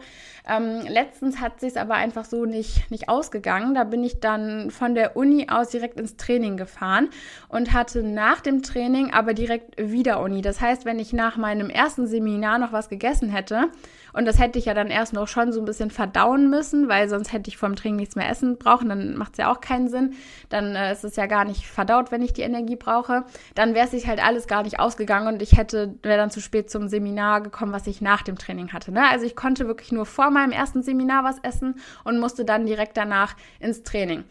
Ähm, 0.48 0.82
letztens 0.88 1.42
hat 1.42 1.60
sich 1.60 1.80
aber 1.80 1.96
einfach 1.96 2.26
so 2.26 2.46
nicht, 2.46 2.92
nicht 2.92 3.10
ausgegangen. 3.10 3.74
Da 3.74 3.84
bin 3.84 4.04
ich 4.04 4.20
dann 4.20 4.70
von 4.70 4.94
der 4.94 5.18
Uni 5.18 5.48
aus 5.50 5.70
direkt 5.70 6.00
ins 6.00 6.18
Training 6.18 6.56
gefahren 6.56 7.10
und 7.50 7.74
hatte 7.74 8.04
nach 8.04 8.42
dem 8.42 8.62
Training 8.62 9.12
aber 9.12 9.34
direkt 9.34 9.76
wieder 9.80 10.22
Uni. 10.22 10.44
Das 10.44 10.62
heißt, 10.62 10.86
wenn 10.86 11.00
ich 11.00 11.14
nach 11.14 11.36
meinem 11.36 11.72
ersten 11.72 12.06
Seminar 12.06 12.60
noch 12.60 12.74
was 12.74 12.90
gegessen 12.90 13.30
hätte, 13.30 13.72
und 14.18 14.26
das 14.26 14.40
hätte 14.40 14.58
ich 14.58 14.66
ja 14.66 14.74
dann 14.74 14.88
erst 14.88 15.14
noch 15.14 15.28
schon 15.28 15.52
so 15.52 15.60
ein 15.60 15.66
bisschen 15.66 15.92
verdauen 15.92 16.50
müssen, 16.50 16.90
weil 16.90 17.08
sonst 17.08 17.32
hätte 17.32 17.50
ich 17.50 17.58
vom 17.58 17.76
Training 17.76 17.98
nichts 17.98 18.16
mehr 18.16 18.28
essen 18.28 18.58
brauchen. 18.58 18.90
Dann 18.90 19.16
macht 19.16 19.34
es 19.34 19.38
ja 19.38 19.52
auch 19.52 19.62
keinen 19.62 19.90
Sinn. 19.90 20.16
Dann 20.50 20.76
äh, 20.76 20.92
ist 20.92 21.04
es 21.04 21.16
ja 21.18 21.28
gar 21.28 21.46
nicht 21.46 21.68
verdaut, 21.68 22.12
wenn 22.12 22.24
ich 22.24 22.34
die 22.34 22.42
Energie 22.42 22.76
brauche. 22.76 23.26
Dann 23.54 23.76
wäre 23.76 23.86
es 23.86 23.92
sich 23.92 24.08
halt 24.08 24.24
alles 24.24 24.48
gar 24.48 24.64
nicht 24.64 24.80
ausgegangen 24.80 25.28
und 25.28 25.44
ich 25.44 25.56
hätte, 25.56 25.94
wäre 26.02 26.18
dann 26.18 26.32
zu 26.32 26.42
spät 26.42 26.72
zum 26.72 26.88
Seminar 26.88 27.42
gekommen, 27.42 27.74
was 27.74 27.86
ich 27.86 28.02
nach 28.02 28.24
dem 28.24 28.40
Training 28.40 28.74
hatte. 28.74 28.92
Ne? 28.92 29.08
Also 29.08 29.28
ich 29.28 29.36
konnte 29.36 29.68
wirklich 29.68 29.92
nur 29.92 30.08
vor 30.08 30.32
meinem 30.32 30.52
ersten 30.52 30.82
Seminar 30.82 31.24
was 31.24 31.38
essen 31.44 31.76
und 32.04 32.20
musste 32.20 32.44
dann 32.44 32.66
direkt 32.66 32.98
danach 32.98 33.36
ins 33.60 33.84
Training. 33.84 34.24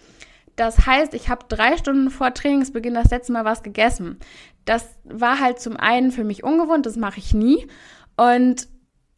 Das 0.56 0.84
heißt, 0.86 1.14
ich 1.14 1.28
habe 1.28 1.46
drei 1.48 1.76
Stunden 1.76 2.10
vor 2.10 2.34
Trainingsbeginn 2.34 2.94
das 2.94 3.10
letzte 3.10 3.32
Mal 3.32 3.44
was 3.44 3.62
gegessen. 3.62 4.18
Das 4.64 4.96
war 5.04 5.38
halt 5.38 5.60
zum 5.60 5.76
einen 5.76 6.10
für 6.10 6.24
mich 6.24 6.42
ungewohnt, 6.42 6.86
das 6.86 6.96
mache 6.96 7.20
ich 7.20 7.34
nie. 7.34 7.68
Und 8.16 8.66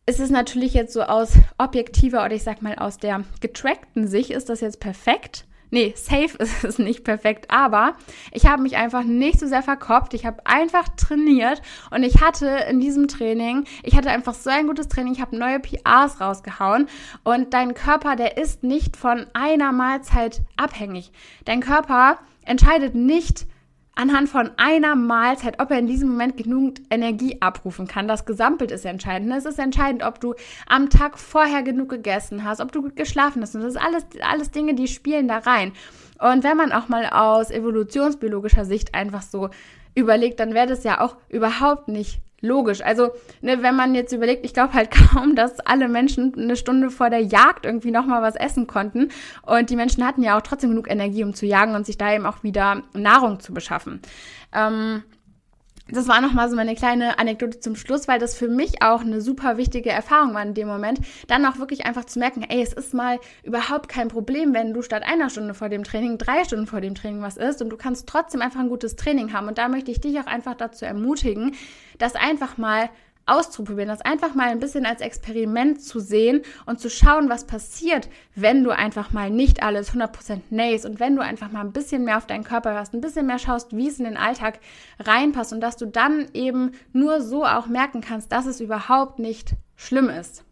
ist 0.08 0.20
es 0.20 0.30
natürlich 0.30 0.72
jetzt 0.72 0.94
so 0.94 1.02
aus 1.02 1.34
objektiver 1.58 2.24
oder 2.24 2.34
ich 2.34 2.42
sag 2.42 2.62
mal 2.62 2.76
aus 2.76 2.96
der 2.96 3.24
getrackten 3.40 4.08
Sicht, 4.08 4.30
ist 4.30 4.48
das 4.48 4.62
jetzt 4.62 4.80
perfekt. 4.80 5.44
Nee, 5.70 5.92
safe 5.96 6.34
ist 6.38 6.64
es 6.64 6.78
nicht 6.78 7.04
perfekt, 7.04 7.50
aber 7.50 7.94
ich 8.32 8.46
habe 8.46 8.62
mich 8.62 8.78
einfach 8.78 9.04
nicht 9.04 9.38
so 9.38 9.46
sehr 9.46 9.62
verkopft. 9.62 10.14
Ich 10.14 10.24
habe 10.24 10.46
einfach 10.46 10.88
trainiert 10.96 11.60
und 11.90 12.04
ich 12.04 12.22
hatte 12.22 12.46
in 12.70 12.80
diesem 12.80 13.06
Training, 13.06 13.64
ich 13.82 13.96
hatte 13.96 14.08
einfach 14.08 14.32
so 14.32 14.48
ein 14.48 14.66
gutes 14.66 14.88
Training, 14.88 15.12
ich 15.12 15.20
habe 15.20 15.36
neue 15.36 15.60
PRs 15.60 16.22
rausgehauen 16.22 16.88
und 17.22 17.52
dein 17.52 17.74
Körper, 17.74 18.16
der 18.16 18.38
ist 18.38 18.62
nicht 18.62 18.96
von 18.96 19.26
einer 19.34 19.72
Mahlzeit 19.72 20.40
abhängig. 20.56 21.12
Dein 21.44 21.60
Körper 21.60 22.18
entscheidet 22.46 22.94
nicht, 22.94 23.46
anhand 23.98 24.28
von 24.28 24.50
einer 24.56 24.94
Mahlzeit, 24.94 25.60
ob 25.60 25.72
er 25.72 25.78
in 25.80 25.88
diesem 25.88 26.10
Moment 26.10 26.36
genug 26.36 26.74
Energie 26.88 27.42
abrufen 27.42 27.88
kann. 27.88 28.06
Das 28.06 28.24
Gesamtbild 28.24 28.70
ist 28.70 28.86
entscheidend. 28.86 29.32
Es 29.32 29.44
ist 29.44 29.58
entscheidend, 29.58 30.04
ob 30.04 30.20
du 30.20 30.34
am 30.68 30.88
Tag 30.88 31.18
vorher 31.18 31.62
genug 31.62 31.88
gegessen 31.88 32.44
hast, 32.44 32.60
ob 32.60 32.70
du 32.70 32.80
gut 32.80 32.94
geschlafen 32.94 33.42
hast. 33.42 33.56
Und 33.56 33.62
das 33.62 33.74
ist 33.74 33.82
alles, 33.82 34.06
alles 34.22 34.50
Dinge, 34.52 34.74
die 34.74 34.86
spielen 34.86 35.26
da 35.26 35.38
rein. 35.38 35.72
Und 36.20 36.44
wenn 36.44 36.56
man 36.56 36.72
auch 36.72 36.88
mal 36.88 37.06
aus 37.06 37.50
evolutionsbiologischer 37.50 38.64
Sicht 38.64 38.94
einfach 38.94 39.22
so 39.22 39.50
überlegt, 39.96 40.38
dann 40.38 40.54
wäre 40.54 40.68
das 40.68 40.84
ja 40.84 41.00
auch 41.00 41.16
überhaupt 41.28 41.88
nicht 41.88 42.20
logisch. 42.40 42.82
Also, 42.82 43.10
ne, 43.40 43.62
wenn 43.62 43.76
man 43.76 43.94
jetzt 43.94 44.12
überlegt, 44.12 44.44
ich 44.44 44.54
glaube 44.54 44.74
halt 44.74 44.90
kaum, 45.12 45.34
dass 45.34 45.60
alle 45.60 45.88
Menschen 45.88 46.34
eine 46.36 46.56
Stunde 46.56 46.90
vor 46.90 47.10
der 47.10 47.20
Jagd 47.20 47.66
irgendwie 47.66 47.90
nochmal 47.90 48.22
was 48.22 48.36
essen 48.36 48.66
konnten. 48.66 49.10
Und 49.42 49.70
die 49.70 49.76
Menschen 49.76 50.04
hatten 50.04 50.22
ja 50.22 50.36
auch 50.36 50.42
trotzdem 50.42 50.70
genug 50.70 50.90
Energie, 50.90 51.24
um 51.24 51.34
zu 51.34 51.46
jagen 51.46 51.74
und 51.74 51.86
sich 51.86 51.98
da 51.98 52.12
eben 52.12 52.26
auch 52.26 52.42
wieder 52.42 52.82
Nahrung 52.94 53.40
zu 53.40 53.52
beschaffen. 53.52 54.00
Ähm, 54.52 55.02
das 55.90 56.08
war 56.08 56.20
nochmal 56.20 56.50
so 56.50 56.56
meine 56.56 56.74
kleine 56.74 57.18
Anekdote 57.18 57.60
zum 57.60 57.76
Schluss, 57.76 58.08
weil 58.08 58.18
das 58.18 58.36
für 58.36 58.48
mich 58.48 58.82
auch 58.82 59.00
eine 59.00 59.20
super 59.20 59.56
wichtige 59.56 59.90
Erfahrung 59.90 60.34
war 60.34 60.42
in 60.42 60.54
dem 60.54 60.68
Moment, 60.68 61.00
dann 61.28 61.44
auch 61.46 61.58
wirklich 61.58 61.86
einfach 61.86 62.04
zu 62.04 62.18
merken, 62.18 62.42
ey, 62.42 62.62
es 62.62 62.72
ist 62.72 62.94
mal 62.94 63.18
überhaupt 63.42 63.88
kein 63.88 64.08
Problem, 64.08 64.54
wenn 64.54 64.74
du 64.74 64.82
statt 64.82 65.02
einer 65.06 65.30
Stunde 65.30 65.54
vor 65.54 65.68
dem 65.68 65.84
Training 65.84 66.18
drei 66.18 66.44
Stunden 66.44 66.66
vor 66.66 66.80
dem 66.80 66.94
Training 66.94 67.22
was 67.22 67.36
isst 67.36 67.62
und 67.62 67.70
du 67.70 67.76
kannst 67.76 68.06
trotzdem 68.06 68.42
einfach 68.42 68.60
ein 68.60 68.68
gutes 68.68 68.96
Training 68.96 69.32
haben. 69.32 69.48
Und 69.48 69.58
da 69.58 69.68
möchte 69.68 69.90
ich 69.90 70.00
dich 70.00 70.18
auch 70.20 70.26
einfach 70.26 70.54
dazu 70.54 70.84
ermutigen, 70.84 71.54
das 71.98 72.14
einfach 72.14 72.58
mal 72.58 72.90
auszuprobieren, 73.28 73.88
das 73.88 74.00
einfach 74.00 74.34
mal 74.34 74.48
ein 74.48 74.60
bisschen 74.60 74.86
als 74.86 75.00
Experiment 75.00 75.82
zu 75.82 76.00
sehen 76.00 76.42
und 76.66 76.80
zu 76.80 76.90
schauen, 76.90 77.28
was 77.28 77.46
passiert, 77.46 78.08
wenn 78.34 78.64
du 78.64 78.70
einfach 78.70 79.12
mal 79.12 79.30
nicht 79.30 79.62
alles 79.62 79.92
100% 79.92 80.40
nähst 80.50 80.86
und 80.86 81.00
wenn 81.00 81.16
du 81.16 81.22
einfach 81.22 81.50
mal 81.52 81.60
ein 81.60 81.72
bisschen 81.72 82.04
mehr 82.04 82.16
auf 82.16 82.26
deinen 82.26 82.44
Körper 82.44 82.72
hörst, 82.72 82.94
ein 82.94 83.00
bisschen 83.00 83.26
mehr 83.26 83.38
schaust, 83.38 83.76
wie 83.76 83.88
es 83.88 83.98
in 83.98 84.04
den 84.04 84.16
Alltag 84.16 84.60
reinpasst 85.00 85.52
und 85.52 85.60
dass 85.60 85.76
du 85.76 85.86
dann 85.86 86.28
eben 86.34 86.72
nur 86.92 87.20
so 87.20 87.44
auch 87.44 87.66
merken 87.66 88.00
kannst, 88.00 88.32
dass 88.32 88.46
es 88.46 88.60
überhaupt 88.60 89.18
nicht 89.18 89.54
schlimm 89.76 90.08
ist. 90.08 90.44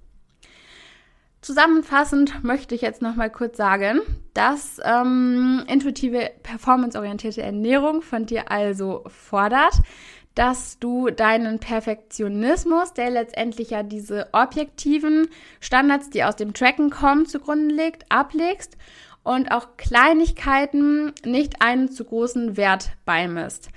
Zusammenfassend 1.47 2.43
möchte 2.43 2.75
ich 2.75 2.81
jetzt 2.81 3.03
noch 3.03 3.15
mal 3.15 3.31
kurz 3.31 3.57
sagen, 3.57 4.01
dass 4.35 4.81
ähm, 4.85 5.63
intuitive, 5.69 6.31
performanceorientierte 6.43 7.41
Ernährung 7.41 8.03
von 8.03 8.27
dir 8.27 8.51
also 8.51 9.05
fordert, 9.07 9.75
dass 10.37 10.79
du 10.79 11.09
deinen 11.11 11.59
Perfektionismus, 11.59 12.93
der 12.93 13.11
letztendlich 13.11 13.71
ja 13.71 13.83
diese 13.83 14.29
objektiven 14.33 15.29
Standards, 15.61 16.11
die 16.11 16.23
aus 16.23 16.37
dem 16.37 16.53
Tracken 16.53 16.91
kommen, 16.91 17.27
zugrunde 17.27 17.75
legt, 17.75 18.05
ablegst 18.11 18.77
und 19.25 19.51
auch 19.51 19.77
Kleinigkeiten 19.79 21.13
nicht 21.25 21.63
einen 21.63 21.91
zu 21.91 22.05
großen 22.05 22.57
Wert 22.57 22.91
beimisst. 23.07 23.71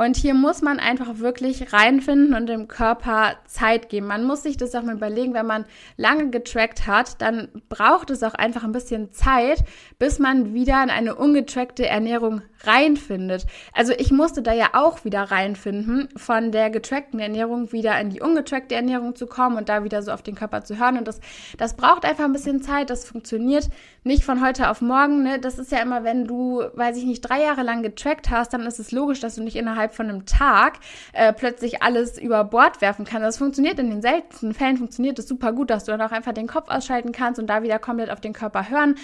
Und 0.00 0.16
hier 0.16 0.32
muss 0.32 0.62
man 0.62 0.80
einfach 0.80 1.18
wirklich 1.18 1.74
reinfinden 1.74 2.32
und 2.32 2.46
dem 2.46 2.68
Körper 2.68 3.34
Zeit 3.44 3.90
geben. 3.90 4.06
Man 4.06 4.24
muss 4.24 4.42
sich 4.42 4.56
das 4.56 4.74
auch 4.74 4.82
mal 4.82 4.94
überlegen, 4.94 5.34
wenn 5.34 5.44
man 5.44 5.66
lange 5.98 6.30
getrackt 6.30 6.86
hat, 6.86 7.20
dann 7.20 7.48
braucht 7.68 8.08
es 8.08 8.22
auch 8.22 8.32
einfach 8.32 8.64
ein 8.64 8.72
bisschen 8.72 9.12
Zeit, 9.12 9.62
bis 9.98 10.18
man 10.18 10.54
wieder 10.54 10.82
in 10.82 10.88
eine 10.88 11.16
ungetrackte 11.16 11.86
Ernährung 11.86 12.40
reinfindet. 12.64 13.46
Also 13.74 13.92
ich 13.92 14.10
musste 14.10 14.40
da 14.40 14.54
ja 14.54 14.70
auch 14.72 15.04
wieder 15.04 15.24
reinfinden, 15.24 16.08
von 16.16 16.50
der 16.50 16.70
getrackten 16.70 17.20
Ernährung 17.20 17.70
wieder 17.72 18.00
in 18.00 18.08
die 18.08 18.22
ungetrackte 18.22 18.74
Ernährung 18.74 19.16
zu 19.16 19.26
kommen 19.26 19.58
und 19.58 19.68
da 19.68 19.84
wieder 19.84 20.02
so 20.02 20.12
auf 20.12 20.22
den 20.22 20.34
Körper 20.34 20.64
zu 20.64 20.78
hören. 20.78 20.96
Und 20.96 21.08
das, 21.08 21.20
das 21.58 21.76
braucht 21.76 22.06
einfach 22.06 22.24
ein 22.24 22.32
bisschen 22.32 22.62
Zeit. 22.62 22.88
Das 22.88 23.04
funktioniert 23.06 23.68
nicht 24.02 24.24
von 24.24 24.44
heute 24.44 24.70
auf 24.70 24.80
morgen. 24.80 25.22
Ne? 25.22 25.38
Das 25.38 25.58
ist 25.58 25.72
ja 25.72 25.80
immer, 25.80 26.04
wenn 26.04 26.24
du, 26.24 26.62
weiß 26.74 26.96
ich 26.96 27.04
nicht, 27.04 27.20
drei 27.20 27.42
Jahre 27.42 27.62
lang 27.62 27.82
getrackt 27.82 28.30
hast, 28.30 28.54
dann 28.54 28.62
ist 28.62 28.78
es 28.78 28.92
logisch, 28.92 29.20
dass 29.20 29.34
du 29.34 29.42
nicht 29.42 29.56
innerhalb 29.56 29.89
innerhalb 29.90 29.94
von 29.94 30.08
einem 30.08 30.26
Tag 30.26 30.78
äh, 31.12 31.32
plötzlich 31.32 31.82
alles 31.82 32.18
über 32.18 32.44
Bord 32.44 32.80
werfen 32.80 33.04
kann. 33.04 33.22
Das 33.22 33.38
funktioniert 33.38 33.78
in 33.78 33.90
den 33.90 34.02
seltensten 34.02 34.54
Fällen, 34.54 34.76
funktioniert 34.76 35.18
es 35.18 35.28
super 35.28 35.52
gut, 35.52 35.70
dass 35.70 35.84
du 35.84 35.92
dann 35.92 36.02
auch 36.02 36.12
einfach 36.12 36.32
den 36.32 36.46
Kopf 36.46 36.68
ausschalten 36.68 37.12
kannst 37.12 37.40
und 37.40 37.46
da 37.46 37.62
wieder 37.62 37.78
komplett 37.78 38.10
auf 38.10 38.20
den 38.20 38.32
Körper 38.32 38.70
hören 38.70 38.96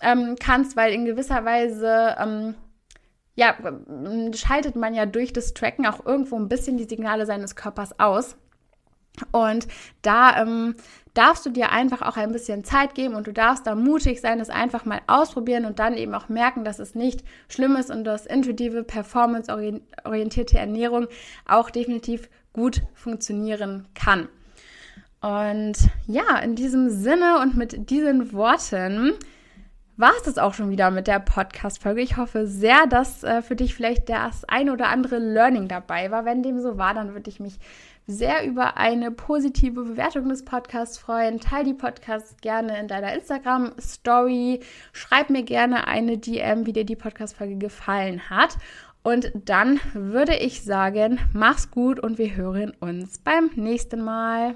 ähm, 0.00 0.36
kannst, 0.38 0.76
weil 0.76 0.92
in 0.92 1.04
gewisser 1.04 1.44
Weise 1.44 2.16
ähm, 2.18 2.54
ja, 3.34 3.54
schaltet 4.34 4.76
man 4.76 4.94
ja 4.94 5.04
durch 5.04 5.32
das 5.32 5.52
Tracken 5.52 5.86
auch 5.86 6.04
irgendwo 6.06 6.36
ein 6.38 6.48
bisschen 6.48 6.78
die 6.78 6.84
Signale 6.84 7.26
seines 7.26 7.54
Körpers 7.54 7.98
aus. 7.98 8.36
Und 9.30 9.66
da 10.02 10.42
ähm, 10.42 10.74
darfst 11.16 11.46
du 11.46 11.50
dir 11.50 11.72
einfach 11.72 12.02
auch 12.02 12.16
ein 12.16 12.32
bisschen 12.32 12.64
Zeit 12.64 12.94
geben 12.94 13.14
und 13.14 13.26
du 13.26 13.32
darfst 13.32 13.66
da 13.66 13.74
mutig 13.74 14.20
sein, 14.20 14.40
es 14.40 14.50
einfach 14.50 14.84
mal 14.84 15.00
ausprobieren 15.06 15.64
und 15.64 15.78
dann 15.78 15.94
eben 15.94 16.14
auch 16.14 16.28
merken, 16.28 16.64
dass 16.64 16.78
es 16.78 16.94
nicht 16.94 17.24
schlimm 17.48 17.76
ist 17.76 17.90
und 17.90 18.04
dass 18.04 18.26
intuitive, 18.26 18.84
performance-orientierte 18.84 20.58
Ernährung 20.58 21.06
auch 21.46 21.70
definitiv 21.70 22.28
gut 22.52 22.82
funktionieren 22.94 23.86
kann. 23.94 24.28
Und 25.20 25.76
ja, 26.06 26.38
in 26.38 26.54
diesem 26.54 26.90
Sinne 26.90 27.40
und 27.40 27.56
mit 27.56 27.90
diesen 27.90 28.32
Worten 28.32 29.14
war 29.96 30.12
es 30.16 30.24
das 30.24 30.36
auch 30.36 30.52
schon 30.52 30.70
wieder 30.70 30.90
mit 30.90 31.06
der 31.06 31.20
Podcast-Folge. 31.20 32.02
Ich 32.02 32.18
hoffe 32.18 32.46
sehr, 32.46 32.86
dass 32.86 33.24
äh, 33.24 33.40
für 33.40 33.56
dich 33.56 33.74
vielleicht 33.74 34.10
das 34.10 34.44
ein 34.44 34.68
oder 34.68 34.88
andere 34.88 35.18
Learning 35.18 35.68
dabei 35.68 36.10
war. 36.10 36.26
Wenn 36.26 36.42
dem 36.42 36.60
so 36.60 36.76
war, 36.76 36.92
dann 36.92 37.14
würde 37.14 37.30
ich 37.30 37.40
mich 37.40 37.58
sehr 38.06 38.46
über 38.46 38.76
eine 38.76 39.10
positive 39.10 39.82
Bewertung 39.82 40.28
des 40.28 40.44
Podcasts 40.44 40.98
freuen. 40.98 41.40
Teil 41.40 41.64
die 41.64 41.74
Podcasts 41.74 42.36
gerne 42.40 42.78
in 42.78 42.88
deiner 42.88 43.12
Instagram-Story. 43.14 44.60
Schreib 44.92 45.30
mir 45.30 45.42
gerne 45.42 45.88
eine 45.88 46.16
DM, 46.16 46.66
wie 46.66 46.72
dir 46.72 46.84
die 46.84 46.96
Podcast-Folge 46.96 47.56
gefallen 47.56 48.30
hat. 48.30 48.58
Und 49.02 49.30
dann 49.34 49.80
würde 49.92 50.36
ich 50.36 50.62
sagen, 50.62 51.18
mach's 51.32 51.70
gut 51.70 52.00
und 52.00 52.18
wir 52.18 52.34
hören 52.34 52.72
uns 52.80 53.18
beim 53.18 53.50
nächsten 53.54 54.02
Mal. 54.02 54.54